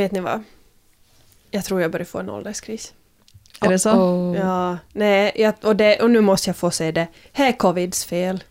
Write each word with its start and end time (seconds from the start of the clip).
vet 0.00 0.12
ni 0.12 0.20
vad? 0.20 0.42
Jag 1.50 1.64
tror 1.64 1.80
jag 1.80 1.90
börjar 1.90 2.04
få 2.04 2.18
en 2.18 2.30
ålderskris. 2.30 2.94
Är 3.60 3.68
det 3.68 3.78
så? 3.78 3.90
Oh. 3.90 4.36
Ja, 4.36 4.78
nej, 4.92 5.32
jag, 5.36 5.54
och, 5.62 5.76
det, 5.76 6.00
och 6.02 6.10
nu 6.10 6.20
måste 6.20 6.48
jag 6.48 6.56
få 6.56 6.70
se 6.70 6.92
det. 6.92 7.06
Här 7.32 7.48
är 7.48 7.52
covids 7.52 8.04
fel. 8.04 8.44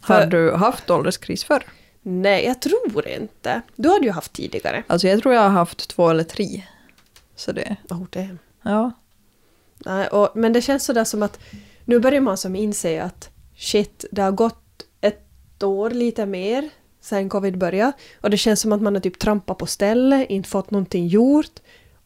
Har 0.00 0.20
För- 0.20 0.26
du 0.26 0.52
haft 0.54 0.90
ålderskris 0.90 1.44
förr? 1.44 1.64
Nej, 2.02 2.44
jag 2.44 2.60
tror 2.62 3.08
inte. 3.08 3.60
Du 3.76 3.88
hade 3.88 4.04
ju 4.04 4.10
haft 4.10 4.32
tidigare. 4.32 4.82
Alltså 4.86 5.08
jag 5.08 5.22
tror 5.22 5.34
jag 5.34 5.40
har 5.42 5.48
haft 5.48 5.88
två 5.88 6.10
eller 6.10 6.24
tre. 6.24 6.62
Så 7.36 7.52
det, 7.52 7.76
Oh, 7.90 8.04
det. 8.10 8.36
ja. 8.62 8.92
Nej, 9.78 10.06
och, 10.08 10.30
men 10.34 10.52
det 10.52 10.62
känns 10.62 10.84
sådär 10.84 11.04
som 11.04 11.22
att 11.22 11.38
nu 11.84 11.98
börjar 12.00 12.20
man 12.20 12.36
som 12.36 12.56
inse 12.56 13.02
att 13.02 13.30
shit, 13.56 14.04
det 14.12 14.22
har 14.22 14.30
gått 14.32 14.82
ett 15.00 15.62
år 15.62 15.90
lite 15.90 16.26
mer 16.26 16.70
sen 17.04 17.28
covid 17.28 17.58
började 17.58 17.92
och 18.20 18.30
det 18.30 18.36
känns 18.36 18.60
som 18.60 18.72
att 18.72 18.82
man 18.82 18.94
har 18.94 19.00
typ 19.00 19.18
trampat 19.18 19.58
på 19.58 19.66
stället, 19.66 20.30
inte 20.30 20.48
fått 20.48 20.70
någonting 20.70 21.06
gjort. 21.06 21.52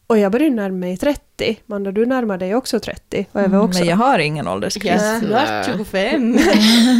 Och 0.07 0.17
jag 0.17 0.31
börjar 0.31 0.49
närma 0.49 0.77
mig 0.77 0.97
30. 0.97 1.59
Manda, 1.65 1.91
du 1.91 2.05
närmar 2.05 2.37
dig 2.37 2.55
också 2.55 2.79
30 2.79 3.25
och 3.31 3.41
över 3.41 3.61
också. 3.61 3.79
Men 3.79 3.89
jag 3.89 3.97
har 3.97 4.19
ingen 4.19 4.47
ålderskris. 4.47 4.85
Jag 4.85 5.15
är 5.15 5.19
snart 5.19 5.65
25. 5.65 6.37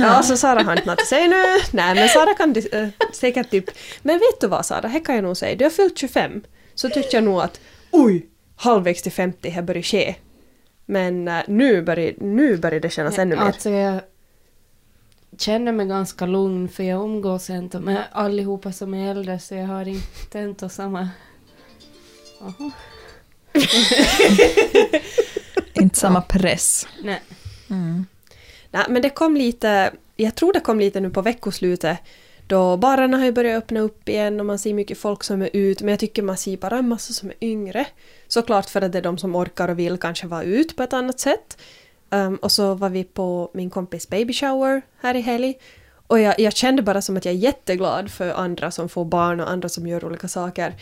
Ja, 0.02 0.23
så 0.23 0.38
Sara 0.38 0.63
har 0.63 0.72
inte 0.72 0.85
något 0.85 0.99
att 0.99 1.08
säga 1.08 1.27
nu. 1.27 1.44
Nej, 1.72 1.95
men 1.95 2.09
Sara 2.09 2.34
kan 2.34 2.55
äh, 2.72 2.88
säkert 3.13 3.49
typ... 3.49 3.66
Men 4.02 4.16
vet 4.16 4.41
du 4.41 4.47
vad 4.47 4.66
Sara, 4.66 4.81
det 4.81 5.00
kan 5.00 5.16
jag 5.16 5.23
nog 5.23 5.38
säga. 5.38 5.55
Du 5.55 5.66
har 5.66 5.70
fyllt 5.72 5.97
25. 5.97 6.41
Så 6.75 6.89
tyckte 6.89 7.16
jag 7.16 7.23
nog 7.23 7.41
att 7.41 7.59
oj, 7.91 8.25
halvvägs 8.55 9.02
till 9.02 9.11
50 9.11 9.50
här 9.50 9.61
börjar 9.61 9.81
ske. 9.81 10.16
Men 10.86 11.27
äh, 11.27 11.41
nu, 11.47 11.81
börjar, 11.81 12.13
nu 12.17 12.58
börjar 12.58 12.80
det 12.80 12.89
kännas 12.89 13.19
ännu 13.19 13.36
mer. 13.36 13.44
Alltså 13.44 13.69
jag 13.69 14.02
känner 15.40 15.72
mig 15.72 15.86
ganska 15.86 16.26
lugn 16.26 16.70
för 16.70 16.84
jag 16.84 17.04
umgås 17.04 17.50
inte 17.50 17.80
med 17.80 18.04
allihopa 18.12 18.72
som 18.72 18.94
är 18.94 19.12
äldre 19.12 19.40
så 19.40 19.56
jag 19.56 19.68
har 19.68 19.88
inte 19.88 20.40
inte 20.40 20.70
samma... 20.70 21.09
Inte 25.73 26.00
samma 26.00 26.22
press. 26.22 26.88
Nej. 27.04 27.22
Mm. 27.70 28.06
Nej, 28.72 28.86
men 28.90 29.02
det 29.02 29.09
kom 29.09 29.38
lite... 29.38 29.92
Jag 30.16 30.36
tror 30.36 30.54
det 30.54 30.59
kom 30.59 30.80
lite 30.80 31.00
nu 31.00 31.09
på 31.09 31.22
veckoslutet 31.22 32.00
då 32.50 32.78
barerna 32.78 33.18
har 33.18 33.26
ju 33.26 33.31
börjat 33.31 33.64
öppna 33.64 33.80
upp 33.80 34.09
igen 34.09 34.40
och 34.40 34.46
man 34.46 34.59
ser 34.59 34.74
mycket 34.74 34.98
folk 34.98 35.24
som 35.24 35.42
är 35.42 35.50
ute 35.53 35.84
men 35.84 35.92
jag 35.92 36.00
tycker 36.00 36.24
man 36.24 36.38
ser 36.38 36.58
bara 36.58 36.78
en 36.78 36.88
massa 36.88 37.14
som 37.14 37.30
är 37.30 37.36
yngre. 37.42 37.86
Såklart 38.28 38.70
för 38.70 38.81
att 38.81 38.92
det 38.92 38.98
är 38.98 39.02
de 39.02 39.18
som 39.18 39.36
orkar 39.36 39.68
och 39.70 39.80
vill 39.80 39.98
kanske 39.98 40.28
vara 40.28 40.44
ut 40.44 40.76
på 40.76 40.84
ett 40.84 40.94
annat 40.94 41.20
sätt. 41.20 41.58
Um, 42.10 42.36
och 42.36 42.52
så 42.52 42.74
var 42.74 42.90
vi 42.90 43.04
på 43.04 43.52
min 43.54 43.70
kompis 43.70 44.10
baby 44.10 44.34
shower 44.34 44.82
här 45.02 45.16
i 45.16 45.22
helg. 45.22 45.58
Och 46.08 46.20
jag, 46.20 46.40
jag 46.40 46.56
kände 46.56 46.82
bara 46.82 47.02
som 47.02 47.18
att 47.18 47.26
jag 47.26 47.34
är 47.34 47.38
jätteglad 47.38 48.12
för 48.12 48.34
andra 48.34 48.72
som 48.72 48.90
får 48.90 49.06
barn 49.06 49.40
och 49.40 49.50
andra 49.50 49.70
som 49.70 49.88
gör 49.88 50.06
olika 50.06 50.28
saker. 50.28 50.74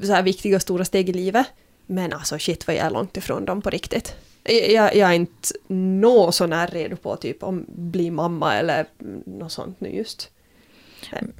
Så 0.00 0.12
här 0.12 0.22
viktiga 0.22 0.56
och 0.56 0.62
stora 0.62 0.84
steg 0.84 1.08
i 1.08 1.12
livet. 1.12 1.46
Men 1.86 2.12
alltså 2.12 2.38
shit 2.38 2.66
vad 2.66 2.76
jag 2.76 2.86
är 2.86 2.90
långt 2.90 3.16
ifrån 3.16 3.44
dem 3.44 3.62
på 3.62 3.70
riktigt. 3.70 4.14
Jag, 4.44 4.96
jag, 4.96 5.10
är 5.10 5.12
inte 5.12 5.48
nå 5.66 6.32
så 6.32 6.46
när 6.46 6.66
redo 6.66 6.96
på 6.96 7.16
typ 7.16 7.42
om 7.42 7.64
bli 7.68 8.10
mamma 8.10 8.54
eller 8.54 8.86
något 9.26 9.52
sånt 9.52 9.80
nu 9.80 9.88
just. 9.88 10.30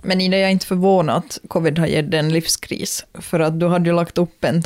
Men 0.02 0.20
Ida, 0.20 0.36
jag 0.36 0.46
är 0.48 0.52
inte 0.52 0.66
förvånad 0.66 1.16
att 1.16 1.38
covid 1.48 1.78
har 1.78 1.86
gett 1.86 2.10
dig 2.10 2.20
en 2.20 2.32
livskris. 2.32 3.06
För 3.14 3.40
att 3.40 3.60
du 3.60 3.66
hade 3.66 3.88
ju 3.88 3.96
lagt 3.96 4.18
upp 4.18 4.44
en 4.44 4.60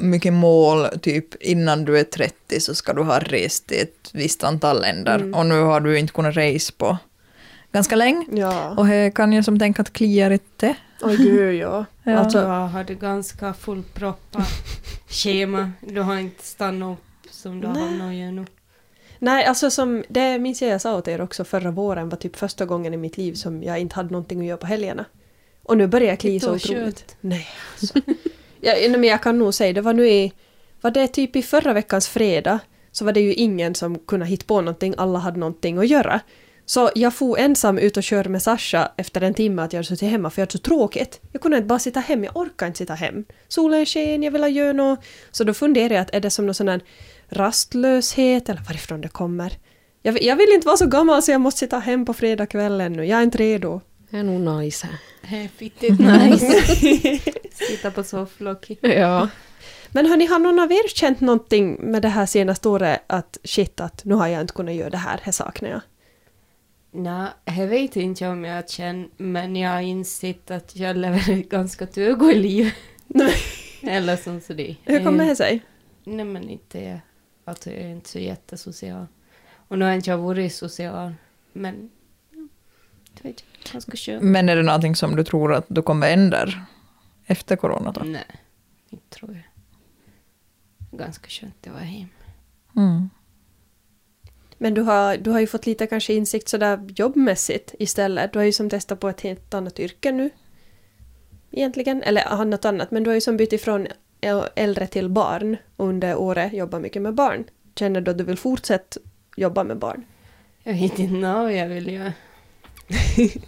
mycket 0.00 0.32
mål, 0.32 0.86
typ 1.02 1.42
innan 1.42 1.84
du 1.84 1.98
är 1.98 2.04
30 2.04 2.60
så 2.60 2.74
ska 2.74 2.92
du 2.92 3.02
ha 3.02 3.18
rest 3.18 3.66
till 3.66 3.80
ett 3.82 4.10
visst 4.12 4.44
antal 4.44 4.80
länder. 4.80 5.14
Mm. 5.14 5.34
Och 5.34 5.46
nu 5.46 5.60
har 5.62 5.80
du 5.80 5.98
inte 5.98 6.12
kunnat 6.12 6.36
resa 6.36 6.72
på 6.76 6.98
ganska 7.72 7.96
länge. 7.96 8.26
Ja. 8.32 8.74
Och 8.76 8.86
här 8.86 9.10
kan 9.10 9.32
jag 9.32 9.44
som 9.44 9.58
tänka 9.58 9.82
att 9.82 9.92
kliar 9.92 10.30
inte. 10.30 10.74
Oj 11.02 11.16
gud 11.16 11.54
ja. 11.54 11.84
Ja. 12.04 12.18
Alltså, 12.18 12.38
Jag 12.38 12.68
hade 12.68 12.94
ganska 12.94 13.54
fullproppat 13.54 14.48
schema. 15.08 15.72
Du 15.80 16.00
har 16.00 16.18
inte 16.18 16.44
stannat 16.44 16.98
upp 16.98 17.32
som 17.32 17.60
du 17.60 17.68
Nej. 17.68 17.82
har 17.82 17.90
nog 17.90 18.14
göra 18.14 18.30
nu. 18.30 18.46
nej, 19.18 19.44
alltså 19.44 19.70
som 19.70 20.04
det 20.08 20.38
minns 20.38 20.62
jag 20.62 20.70
jag 20.70 20.80
sa 20.80 20.96
åt 20.96 21.08
er 21.08 21.20
också 21.20 21.44
förra 21.44 21.70
våren 21.70 22.08
var 22.08 22.16
typ 22.16 22.36
första 22.36 22.66
gången 22.66 22.94
i 22.94 22.96
mitt 22.96 23.16
liv 23.16 23.34
som 23.34 23.62
jag 23.62 23.78
inte 23.78 23.94
hade 23.94 24.10
någonting 24.10 24.40
att 24.40 24.46
göra 24.46 24.56
på 24.56 24.66
helgerna. 24.66 25.04
Och 25.62 25.76
nu 25.76 25.86
börjar 25.86 26.08
jag 26.08 26.18
klia 26.20 26.40
så 26.40 26.54
otroligt. 26.54 26.98
kött. 26.98 27.16
Nej, 27.20 27.46
alltså. 27.72 27.94
ja, 28.60 28.88
men 28.88 29.04
jag 29.04 29.22
kan 29.22 29.38
nog 29.38 29.54
säga, 29.54 29.72
det 29.72 29.80
var 29.80 29.92
nu 29.92 30.08
i... 30.08 30.32
Var 30.80 30.90
det 30.90 31.08
typ 31.08 31.36
i 31.36 31.42
förra 31.42 31.72
veckans 31.72 32.08
fredag 32.08 32.58
så 32.92 33.04
var 33.04 33.12
det 33.12 33.20
ju 33.20 33.34
ingen 33.34 33.74
som 33.74 33.98
kunde 33.98 34.26
hitta 34.26 34.44
på 34.46 34.60
någonting, 34.60 34.94
alla 34.96 35.18
hade 35.18 35.38
någonting 35.38 35.78
att 35.78 35.88
göra. 35.88 36.20
Så 36.66 36.90
jag 36.94 37.14
for 37.14 37.38
ensam 37.38 37.78
ut 37.78 37.96
och 37.96 38.02
körde 38.02 38.28
med 38.28 38.42
Sasha 38.42 38.92
efter 38.96 39.20
en 39.20 39.34
timme 39.34 39.62
att 39.62 39.72
jag 39.72 39.78
hade 39.78 39.86
suttit 39.86 40.10
hemma 40.10 40.30
för 40.30 40.40
jag 40.40 40.42
hade 40.42 40.52
så 40.52 40.58
tråkigt. 40.58 41.20
Jag 41.32 41.42
kunde 41.42 41.56
inte 41.56 41.66
bara 41.66 41.78
sitta 41.78 42.00
hem, 42.00 42.24
jag 42.24 42.36
orkar 42.36 42.66
inte 42.66 42.78
sitta 42.78 42.94
hem. 42.94 43.24
Solen 43.48 43.86
sken, 43.86 44.22
jag 44.22 44.30
vill 44.30 44.56
göra 44.56 44.72
något. 44.72 45.04
Så 45.30 45.44
då 45.44 45.54
funderade 45.54 45.94
jag 45.94 46.02
att 46.02 46.14
är 46.14 46.20
det 46.20 46.30
som 46.30 46.46
någon 46.46 46.54
sån 46.54 46.68
här 46.68 46.80
rastlöshet 47.28 48.48
eller 48.48 48.60
varifrån 48.60 49.00
det 49.00 49.08
kommer. 49.08 49.52
Jag, 50.02 50.22
jag 50.22 50.36
vill 50.36 50.52
inte 50.52 50.66
vara 50.66 50.76
så 50.76 50.86
gammal 50.86 51.22
så 51.22 51.30
jag 51.30 51.40
måste 51.40 51.58
sitta 51.58 51.78
hem 51.78 52.04
på 52.04 52.14
fredagskvällen 52.14 52.92
nu, 52.92 53.04
jag 53.04 53.18
är 53.18 53.22
inte 53.22 53.38
redo. 53.38 53.80
Det 54.10 54.16
är 54.18 54.22
nog 54.22 54.58
nice 54.58 54.86
här. 54.86 54.98
Det 55.30 55.44
är 55.44 55.48
fittigt 55.48 55.98
nice. 55.98 56.62
Sitta 57.52 57.90
på 57.90 58.02
sofflocket. 58.02 58.78
Ja. 58.82 59.28
Men 59.92 60.06
hörni, 60.06 60.26
har 60.26 60.38
någon 60.38 60.58
av 60.58 60.72
er 60.72 60.88
känt 60.88 61.20
någonting 61.20 61.90
med 61.90 62.02
det 62.02 62.08
här 62.08 62.26
senaste 62.26 62.68
året 62.68 63.02
att 63.06 63.38
shit, 63.44 63.80
att 63.80 64.04
nu 64.04 64.14
har 64.14 64.26
jag 64.26 64.40
inte 64.40 64.52
kunnat 64.52 64.74
göra 64.74 64.90
det 64.90 64.96
här, 64.96 65.20
det 65.24 65.32
saknar 65.32 65.70
jag? 65.70 65.80
Nej, 66.92 67.28
jag 67.44 67.66
vet 67.66 67.96
inte 67.96 68.28
om 68.28 68.44
jag 68.44 68.70
känner, 68.70 69.08
men 69.16 69.56
jag 69.56 69.70
har 69.70 69.80
insett 69.80 70.50
att 70.50 70.76
jag 70.76 70.96
lever 70.96 71.30
ett 71.30 71.48
ganska 71.48 71.86
tugo 71.86 72.32
liv. 72.34 72.70
Eller 73.82 74.16
som 74.16 74.40
så 74.40 74.52
det. 74.52 74.76
Hur 74.84 75.04
kommer 75.04 75.24
Eh, 75.24 75.28
det 75.28 75.36
sig? 75.36 75.62
Nej 76.04 76.24
men 76.24 76.48
inte 76.50 76.78
jag. 76.78 77.00
Alltså 77.44 77.70
jag 77.70 77.80
är 77.80 77.88
inte 77.88 78.08
så 78.08 78.18
jättesocial. 78.18 79.06
Och 79.68 79.78
nu 79.78 79.84
har 79.84 79.92
inte 79.92 80.10
jag 80.10 80.18
varit 80.18 80.54
social. 80.54 81.14
Men, 81.52 81.90
vet 83.22 83.44
jag. 84.06 84.22
Men 84.22 84.48
är 84.48 84.56
det 84.56 84.62
någonting 84.62 84.96
som 84.96 85.16
du 85.16 85.24
tror 85.24 85.54
att 85.54 85.64
du 85.68 85.82
kommer 85.82 86.10
ändra 86.10 86.52
efter 87.26 87.56
corona 87.56 87.92
då? 87.92 88.00
Nej, 88.04 88.24
inte 88.90 89.08
tror 89.08 89.34
jag. 89.34 90.98
Ganska 90.98 91.28
skönt 91.28 91.66
att 91.66 91.72
vara 91.72 91.82
hem. 91.82 92.08
Mm. 92.76 93.10
Men 94.58 94.74
du 94.74 94.82
har, 94.82 95.16
du 95.16 95.30
har 95.30 95.40
ju 95.40 95.46
fått 95.46 95.66
lite 95.66 95.86
kanske 95.86 96.14
insikt 96.14 96.48
sådär 96.48 96.86
jobbmässigt 96.96 97.74
istället. 97.78 98.32
Du 98.32 98.38
har 98.38 98.46
ju 98.46 98.52
som 98.52 98.70
testat 98.70 99.00
på 99.00 99.08
ett 99.08 99.20
helt 99.20 99.54
annat 99.54 99.80
yrke 99.80 100.12
nu. 100.12 100.30
Egentligen, 101.50 102.02
eller 102.02 102.44
något 102.44 102.64
annat, 102.64 102.90
men 102.90 103.02
du 103.02 103.10
har 103.10 103.14
ju 103.14 103.20
som 103.20 103.36
bytt 103.36 103.52
ifrån 103.52 103.86
äldre 104.54 104.86
till 104.86 105.08
barn 105.08 105.56
under 105.76 106.16
året 106.16 106.52
jobbat 106.52 106.82
mycket 106.82 107.02
med 107.02 107.14
barn. 107.14 107.44
Känner 107.74 108.00
du 108.00 108.10
att 108.10 108.18
du 108.18 108.24
vill 108.24 108.38
fortsätta 108.38 109.00
jobba 109.36 109.64
med 109.64 109.78
barn? 109.78 110.04
Jag 110.62 110.72
vet 110.72 110.98
inte 110.98 111.32
vad 111.32 111.52
jag 111.52 111.68
vill 111.68 111.92
göra. 111.92 112.12
Nej. 113.16 113.42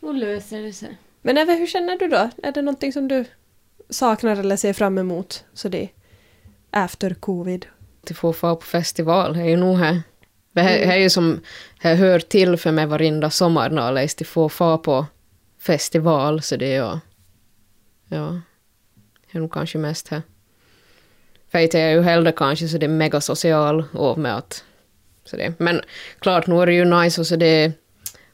Nu 0.00 0.12
löser 0.12 0.62
det 0.62 0.72
sig. 0.72 0.98
Men 1.22 1.38
Eve, 1.38 1.52
hur 1.54 1.66
känner 1.66 1.98
du 1.98 2.08
då? 2.08 2.30
Är 2.42 2.52
det 2.52 2.62
någonting 2.62 2.92
som 2.92 3.08
du 3.08 3.24
saknar 3.90 4.36
eller 4.36 4.56
ser 4.56 4.72
fram 4.72 4.98
emot? 4.98 5.44
Så 5.52 5.68
det 5.68 5.82
är 5.82 6.84
efter 6.84 7.14
covid. 7.14 7.66
Till 8.04 8.16
få 8.16 8.32
fara 8.32 8.56
på 8.56 8.66
festival, 8.66 9.36
är 9.36 9.44
ju 9.44 9.56
nog 9.56 9.78
här. 9.78 10.02
Det 10.52 10.62
här, 10.62 10.78
det 10.78 10.84
är 10.84 10.96
ju 10.96 11.10
som, 11.10 11.40
det 11.82 11.94
hör 11.94 12.18
till 12.18 12.56
för 12.56 12.72
mig 12.72 12.86
varenda 12.86 13.30
sommar 13.30 13.70
när 13.70 14.00
jag 14.00 14.10
till 14.10 14.26
få 14.26 14.48
fara 14.48 14.78
på 14.78 15.06
festival, 15.58 16.42
så 16.42 16.56
det 16.56 16.66
är 16.66 16.84
ju, 16.84 16.98
ja, 18.08 18.40
det 19.26 19.38
är 19.38 19.40
nog 19.40 19.52
kanske 19.52 19.78
mest 19.78 20.08
här. 20.08 20.22
För 21.48 21.58
jag 21.58 21.74
är 21.74 21.90
ju 21.90 22.02
hellre 22.02 22.32
kanske 22.32 22.68
så 22.68 22.78
det 22.78 22.86
är 22.86 22.88
mega 22.88 23.20
social 23.20 23.84
och 23.92 24.18
med 24.18 24.36
att, 24.36 24.64
så 25.26 25.36
det. 25.36 25.52
Men 25.58 25.80
klart, 26.18 26.46
nu 26.46 26.60
är 26.60 26.66
det 26.66 26.74
ju 26.74 26.84
nice 26.84 27.20
och 27.20 27.26
så 27.26 27.36
det 27.36 27.72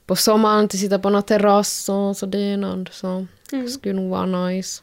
på 0.07 0.17
sommaren 0.17 0.69
till 0.69 0.81
sitta 0.81 0.99
på 0.99 1.11
någon 1.11 1.23
terrass 1.23 1.89
och 1.89 2.17
så 2.17 2.27
det 2.27 2.39
är 2.39 2.57
något, 2.57 2.95
så 2.95 3.27
Mm. 3.53 3.65
det 3.65 3.71
skulle 3.71 3.95
nog 3.95 4.11
vara 4.11 4.27
nice. 4.47 4.83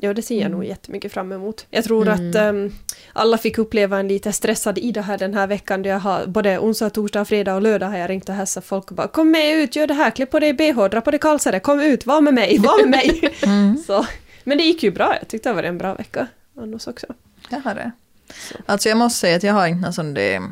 Ja, 0.00 0.14
det 0.14 0.22
ser 0.22 0.40
jag 0.42 0.50
nog 0.50 0.64
jättemycket 0.64 1.12
fram 1.12 1.32
emot. 1.32 1.66
Jag 1.70 1.84
tror 1.84 2.08
Mm. 2.08 2.28
att 2.30 2.34
ehm, 2.34 2.72
alla 3.12 3.38
fick 3.38 3.58
uppleva 3.58 3.98
en 3.98 4.08
lite 4.08 4.32
stressad 4.32 4.78
Ida 4.78 5.00
här 5.00 5.18
den 5.18 5.34
här 5.34 5.46
veckan. 5.46 5.84
Jag 5.84 5.98
har 5.98 6.26
både 6.26 6.58
onsdag, 6.58 6.90
torsdag, 6.90 7.24
fredag 7.24 7.54
och 7.54 7.62
lördag 7.62 7.86
har 7.86 7.98
jag 7.98 8.10
ringt 8.10 8.28
och 8.28 8.34
hälsat 8.34 8.64
folk 8.64 8.90
och 8.90 8.96
bara 8.96 9.08
kom 9.08 9.30
med 9.30 9.54
ut, 9.58 9.76
gör 9.76 9.86
det 9.86 9.94
här, 9.94 10.10
klä 10.10 10.26
på 10.26 10.38
dig 10.38 10.52
bh, 10.52 10.88
dra 10.88 11.00
på 11.00 11.10
dig 11.10 11.20
kalsare, 11.20 11.60
kom 11.60 11.80
ut, 11.80 12.06
var 12.06 12.20
med 12.20 12.34
mig, 12.34 12.58
var 12.58 12.82
med 12.86 12.90
mig. 12.90 13.34
Mm. 13.42 13.76
Så, 13.86 14.06
men 14.44 14.58
det 14.58 14.64
gick 14.64 14.82
ju 14.82 14.90
bra, 14.90 15.16
jag 15.20 15.28
tyckte 15.28 15.48
det 15.48 15.54
var 15.54 15.62
en 15.62 15.78
bra 15.78 15.94
vecka 15.94 16.26
annars 16.56 16.86
också. 16.86 17.06
Jag 17.50 17.60
har 17.60 17.74
det. 17.74 17.90
Alltså 18.66 18.88
jag 18.88 18.98
måste 18.98 19.20
säga 19.20 19.36
att 19.36 19.42
jag 19.42 19.54
har 19.54 19.66
inte 19.66 19.80
någon 19.80 19.92
sån 19.92 20.14
det 20.14 20.42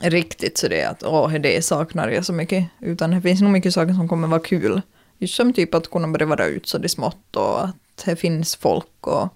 riktigt 0.00 0.58
så 0.58 0.68
det 0.68 0.80
är 0.80 0.88
att 0.88 1.02
åh, 1.02 1.32
det 1.32 1.64
saknar 1.64 2.08
jag 2.08 2.24
så 2.24 2.32
mycket. 2.32 2.68
Utan 2.80 3.10
det 3.10 3.20
finns 3.20 3.40
nog 3.40 3.50
mycket 3.50 3.74
saker 3.74 3.94
som 3.94 4.08
kommer 4.08 4.28
vara 4.28 4.40
kul. 4.40 4.82
Just 5.18 5.34
som 5.34 5.52
typ 5.52 5.74
att 5.74 5.90
kunna 5.90 6.08
börja 6.08 6.26
vara 6.26 6.46
ut 6.46 6.66
så 6.66 6.78
det 6.78 6.88
smått 6.88 7.36
och 7.36 7.64
att 7.64 8.04
det 8.04 8.16
finns 8.16 8.56
folk 8.56 9.06
och 9.06 9.28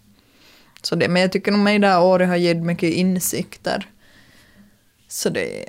så 0.82 0.94
det. 0.94 1.08
Men 1.08 1.22
jag 1.22 1.32
tycker 1.32 1.52
nog 1.52 1.60
mig 1.60 1.78
det 1.78 1.86
här 1.86 2.02
året 2.02 2.28
har 2.28 2.36
gett 2.36 2.56
mycket 2.56 2.92
insikter. 2.92 3.86
Så 5.08 5.28
det 5.28 5.68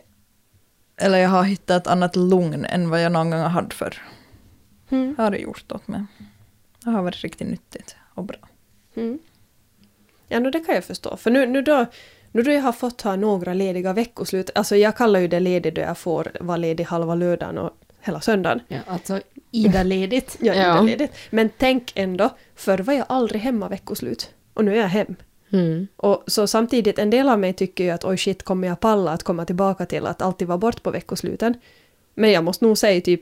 eller 1.02 1.18
jag 1.18 1.30
har 1.30 1.44
hittat 1.44 1.82
ett 1.82 1.88
annat 1.88 2.16
lugn 2.16 2.66
än 2.66 2.90
vad 2.90 3.02
jag 3.02 3.12
någon 3.12 3.30
gång 3.30 3.40
har 3.40 3.50
haft 3.50 3.74
för. 3.74 4.02
Mm. 4.90 5.16
har 5.18 5.32
det 5.32 5.38
gjort 5.38 5.72
åt 5.72 5.88
mig. 5.88 6.06
Det 6.84 6.90
har 6.90 7.04
varit 7.04 7.24
riktigt 7.24 7.48
nyttigt 7.48 7.96
och 8.14 8.24
bra. 8.24 8.38
Mm. 8.96 9.20
Ja, 10.30 10.40
no, 10.40 10.50
det 10.50 10.60
kan 10.60 10.76
jag 10.76 10.84
förstå. 10.84 11.18
För 11.18 11.32
nu, 11.32 11.46
nu, 11.46 11.62
då, 11.62 11.86
nu 12.32 12.42
då 12.42 12.52
jag 12.52 12.62
har 12.62 12.72
fått 12.72 13.02
ha 13.02 13.16
några 13.16 13.54
lediga 13.54 13.94
veckoslut, 13.94 14.50
alltså 14.56 14.76
jag 14.76 14.98
kallar 14.98 15.20
ju 15.20 15.28
det 15.28 15.40
ledig 15.40 15.74
då 15.74 15.82
jag 15.82 15.98
får 15.98 16.32
vara 16.40 16.58
ledig 16.58 16.84
halva 16.84 17.16
lördagen 17.16 17.58
och 17.58 17.72
hela 18.02 18.22
söndagen. 18.22 18.60
Ja, 18.68 18.78
alltså 18.88 19.22
Ida-ledigt. 19.52 20.38
Ja. 20.40 20.80
inte 20.80 20.92
ledig. 20.92 21.10
Men 21.30 21.50
tänk 21.58 21.92
ändå, 21.96 22.30
förr 22.56 22.78
var 22.78 22.94
jag 22.94 23.06
aldrig 23.10 23.42
hemma 23.42 23.70
veckoslut. 23.70 24.30
Och 24.54 24.66
nu 24.66 24.72
är 24.72 24.82
jag 24.82 24.88
hem. 24.88 25.16
Mm. 25.52 25.88
Och 25.96 26.24
så 26.28 26.48
samtidigt, 26.48 27.00
en 27.00 27.10
del 27.10 27.30
av 27.30 27.40
mig 27.40 27.54
tycker 27.54 27.84
ju 27.84 27.90
att 27.90 28.06
oj 28.06 28.18
shit, 28.18 28.44
kommer 28.44 28.68
jag 28.68 28.80
palla 28.80 29.12
att 29.12 29.24
komma 29.24 29.46
tillbaka 29.46 29.86
till 29.86 30.06
att 30.06 30.22
alltid 30.22 30.48
vara 30.48 30.58
bort 30.58 30.84
på 30.84 30.92
veckosluten? 30.92 31.54
Men 32.16 32.32
jag 32.32 32.44
måste 32.44 32.66
nog 32.66 32.78
säga 32.78 33.02
typ, 33.02 33.22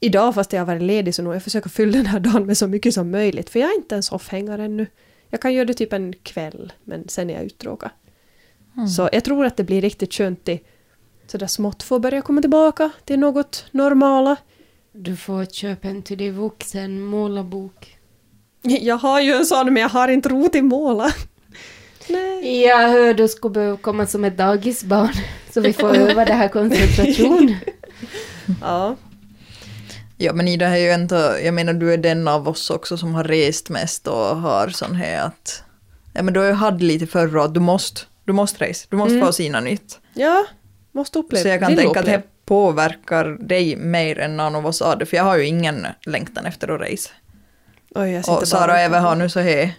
idag 0.00 0.34
fast 0.34 0.52
jag 0.52 0.60
har 0.60 0.66
varit 0.66 0.82
ledig 0.82 1.14
så 1.14 1.22
nog 1.22 1.34
jag 1.34 1.42
försöker 1.42 1.70
fylla 1.70 1.96
den 1.96 2.06
här 2.06 2.20
dagen 2.20 2.46
med 2.46 2.58
så 2.58 2.66
mycket 2.66 2.94
som 2.94 3.10
möjligt, 3.10 3.50
för 3.50 3.60
jag 3.60 3.70
är 3.70 3.76
inte 3.76 3.94
en 3.94 4.02
soffhängare 4.02 4.64
ännu. 4.64 4.86
Jag 5.30 5.40
kan 5.40 5.54
göra 5.54 5.64
det 5.64 5.74
typ 5.74 5.92
en 5.92 6.12
kväll, 6.22 6.72
men 6.84 7.08
sen 7.08 7.30
är 7.30 7.34
jag 7.34 7.44
uttråkad. 7.44 7.90
Mm. 8.76 8.88
Så 8.88 9.08
jag 9.12 9.24
tror 9.24 9.46
att 9.46 9.56
det 9.56 9.64
blir 9.64 9.80
riktigt 9.80 10.14
skönt 10.14 10.48
i 10.48 10.60
sådär 11.26 11.46
smått 11.46 11.82
få 11.82 11.98
börja 11.98 12.22
komma 12.22 12.40
tillbaka 12.40 12.90
till 13.04 13.18
något 13.18 13.64
normala. 13.70 14.36
Du 14.92 15.16
får 15.16 15.44
köpa 15.44 15.88
en 15.88 16.02
till 16.02 16.18
din 16.18 16.34
vuxen 16.34 17.00
målarbok. 17.00 17.98
Jag 18.62 18.96
har 18.96 19.20
ju 19.20 19.32
en 19.32 19.46
sån 19.46 19.72
men 19.72 19.82
jag 19.82 19.88
har 19.88 20.08
inte 20.08 20.28
ro 20.28 20.48
till 20.48 20.64
måla. 20.64 21.12
Nej. 22.08 22.62
Jag 22.62 22.88
hör 22.88 23.14
du 23.14 23.28
skulle 23.28 23.52
behöva 23.52 23.76
komma 23.76 24.06
som 24.06 24.24
ett 24.24 24.36
dagisbarn. 24.36 25.14
Så 25.50 25.60
vi 25.60 25.72
får 25.72 25.96
öva 25.96 26.24
det 26.24 26.32
här 26.32 26.48
koncentration. 26.58 27.56
Ja. 28.60 28.96
Ja 30.16 30.32
men 30.32 30.48
Ida 30.48 30.66
är 30.66 30.76
ju 30.76 30.90
ändå, 30.90 31.16
jag 31.44 31.54
menar 31.54 31.72
du 31.72 31.92
är 31.92 31.96
den 31.96 32.28
av 32.28 32.48
oss 32.48 32.70
också 32.70 32.96
som 32.96 33.14
har 33.14 33.24
rest 33.24 33.68
mest 33.68 34.06
och 34.06 34.36
har 34.36 34.68
sån 34.68 34.94
här 34.94 35.26
att, 35.26 35.62
ja 36.12 36.22
men 36.22 36.34
du 36.34 36.40
har 36.40 36.46
ju 36.46 36.52
haft 36.52 36.80
lite 36.82 37.06
förra 37.06 37.44
att 37.44 37.54
du 37.54 37.60
måste, 37.60 38.00
du 38.24 38.32
måste 38.32 38.64
resa, 38.64 38.86
du 38.90 38.96
måste 38.96 39.14
Mm. 39.14 39.26
få 39.26 39.32
sina 39.32 39.60
nytt. 39.60 39.98
Ja, 40.14 40.46
måste 40.92 41.18
uppleva. 41.18 41.42
Så 41.42 41.48
jag 41.48 41.60
kan 41.60 41.68
Vill 41.68 41.78
tänka 41.78 42.00
att 42.00 42.06
det 42.06 42.22
påverkar 42.46 43.24
dig 43.24 43.76
mer 43.76 44.18
än 44.18 44.36
någon 44.36 44.54
av 44.54 44.66
oss 44.66 44.80
hade, 44.82 45.06
för 45.06 45.16
jag 45.16 45.24
har 45.24 45.36
ju 45.36 45.44
ingen 45.46 45.86
längtan 46.06 46.46
efter 46.46 46.74
att 46.74 46.80
resa. 46.80 47.10
Oj, 47.94 48.18
Och 48.28 48.48
Sara 48.48 48.72
och 48.72 48.78
Eva 48.78 48.98
har 49.00 49.14
nu 49.16 49.28
så 49.28 49.40
här, 49.40 49.72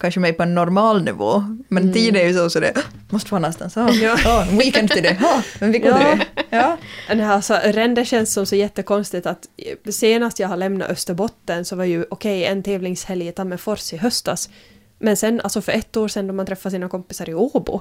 kanske 0.00 0.20
mer 0.20 0.32
på 0.32 0.42
en 0.42 0.54
normal 0.54 1.02
nivå, 1.04 1.44
men 1.68 1.82
Mm. 1.82 1.94
tid 1.94 2.16
är 2.16 2.26
ju 2.28 2.34
så 2.34 2.50
så 2.50 2.60
det 2.60 2.72
måste 3.10 3.30
vara 3.30 3.40
någonstans, 3.40 3.76
ja, 3.76 3.88
Ja. 4.24 4.42
en 4.50 4.58
weekend 4.58 4.90
till 4.90 5.02
det, 5.02 5.16
ja, 5.20 5.42
en 5.58 5.72
vecka 5.72 5.86
Ja. 5.88 5.98
till 5.98 6.18
det. 6.18 6.44
Ja. 6.56 6.76
Den 7.08 7.20
här, 7.20 7.34
alltså, 7.34 7.54
rände 7.64 8.04
känns 8.04 8.32
som 8.32 8.46
så 8.46 8.56
jättekonstigt 8.56 9.26
att 9.26 9.46
senast 9.90 10.38
jag 10.38 10.48
har 10.48 10.56
lämnat 10.56 10.90
Österbotten 10.90 11.64
så 11.64 11.76
var 11.76 11.84
ju 11.84 12.04
okej 12.10 12.44
en 12.44 12.62
tävlingshelg 12.62 13.28
i 13.28 13.32
Tammerfors 13.32 13.92
i 13.92 13.96
höstas. 13.96 14.48
Men 14.98 15.16
sen 15.16 15.40
alltså 15.40 15.60
för 15.62 15.72
ett 15.72 15.96
år 15.96 16.08
sedan 16.08 16.26
då 16.26 16.32
man 16.34 16.46
träffade 16.46 16.70
sina 16.70 16.88
kompisar 16.88 17.28
i 17.28 17.34
Åbo. 17.34 17.80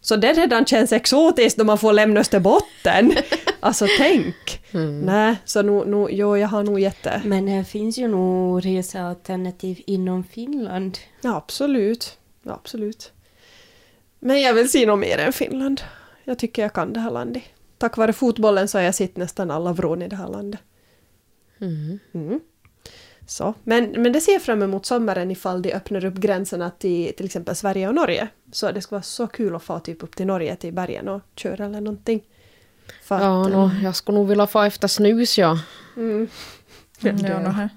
Så 0.00 0.16
det 0.16 0.32
redan 0.32 0.66
känns 0.66 0.92
exotiskt 0.92 1.58
då 1.58 1.64
man 1.64 1.78
får 1.78 1.92
lämna 1.92 2.20
Österbotten. 2.20 3.14
Alltså 3.60 3.86
tänk! 3.98 4.60
Mm. 4.72 5.00
Nej, 5.00 5.36
så 5.44 5.62
nu, 5.62 5.84
nu, 5.84 6.06
jo, 6.10 6.36
jag 6.36 6.48
har 6.48 6.62
nog 6.62 6.80
jätte... 6.80 7.22
Men 7.24 7.46
det 7.46 7.64
finns 7.64 7.98
ju 7.98 8.08
nog 8.08 8.66
resealternativ 8.66 9.82
inom 9.86 10.24
Finland. 10.24 10.98
Ja, 11.20 11.36
absolut. 11.36 12.18
Ja, 12.42 12.52
absolut. 12.52 13.12
Men 14.18 14.40
jag 14.40 14.54
vill 14.54 14.70
se 14.70 14.86
något 14.86 14.98
mer 14.98 15.18
än 15.18 15.32
Finland. 15.32 15.80
Jag 16.24 16.38
tycker 16.38 16.62
jag 16.62 16.72
kan 16.72 16.92
det 16.92 17.00
här 17.00 17.10
landet. 17.10 17.42
Tack 17.78 17.96
vare 17.96 18.12
fotbollen 18.12 18.68
så 18.68 18.78
har 18.78 18.82
jag 18.82 18.94
sett 18.94 19.16
nästan 19.16 19.50
alla 19.50 19.72
vrån 19.72 20.02
i 20.02 20.08
det 20.08 20.16
här 20.16 20.28
landet. 20.28 20.60
Mm. 21.60 21.98
Mm. 22.14 22.40
Så. 23.30 23.54
Men, 23.64 23.90
men 24.02 24.12
det 24.12 24.20
ser 24.20 24.32
jag 24.32 24.42
fram 24.42 24.62
emot 24.62 24.86
sommaren 24.86 25.30
ifall 25.30 25.62
de 25.62 25.72
öppnar 25.72 26.04
upp 26.04 26.14
gränserna 26.14 26.70
till 26.70 27.12
till 27.16 27.26
exempel 27.26 27.56
Sverige 27.56 27.88
och 27.88 27.94
Norge. 27.94 28.28
Så 28.52 28.72
det 28.72 28.82
skulle 28.82 28.96
vara 28.96 29.02
så 29.02 29.26
kul 29.26 29.54
att 29.56 29.62
få 29.62 29.78
typ 29.78 30.02
upp 30.02 30.16
till 30.16 30.26
Norge 30.26 30.56
till 30.56 30.72
bergen 30.74 31.08
och 31.08 31.20
köra 31.36 31.64
eller 31.64 31.80
någonting. 31.80 32.20
För 33.02 33.14
att, 33.14 33.22
Ja, 33.22 33.50
eh, 33.50 33.58
no, 33.58 33.70
jag 33.82 33.96
skulle 33.96 34.18
nog 34.18 34.28
vilja 34.28 34.46
få 34.46 34.62
efter 34.62 34.88
snus, 34.88 35.38
ja. 35.38 35.58
mm, 35.96 36.28
Det- 37.00 37.50
här. 37.50 37.68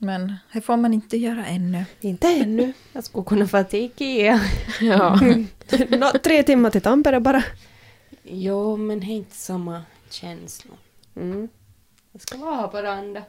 Men 0.00 0.34
det 0.52 0.60
får 0.60 0.76
man 0.76 0.94
inte 0.94 1.16
göra 1.16 1.46
ännu. 1.46 1.84
inte 2.00 2.28
ännu. 2.28 2.72
Jag 2.92 3.04
skulle 3.04 3.24
kunna 3.24 3.46
få 3.46 3.64
till 3.64 3.84
Ikea. 3.84 4.40
ja. 4.80 5.20
Nå, 5.88 6.10
tre 6.22 6.42
timmar 6.42 6.70
till 6.70 6.80
Tampere 6.82 7.20
bara. 7.20 7.42
Jo, 8.22 8.76
men 8.76 9.00
det 9.00 9.06
är 9.06 9.16
inte 9.16 9.36
samma 9.36 9.82
känsla. 10.10 10.72
Mm. 11.16 11.48
Det 12.12 12.18
ska 12.18 12.38
vara 12.38 12.54
Haparanda. 12.54 13.22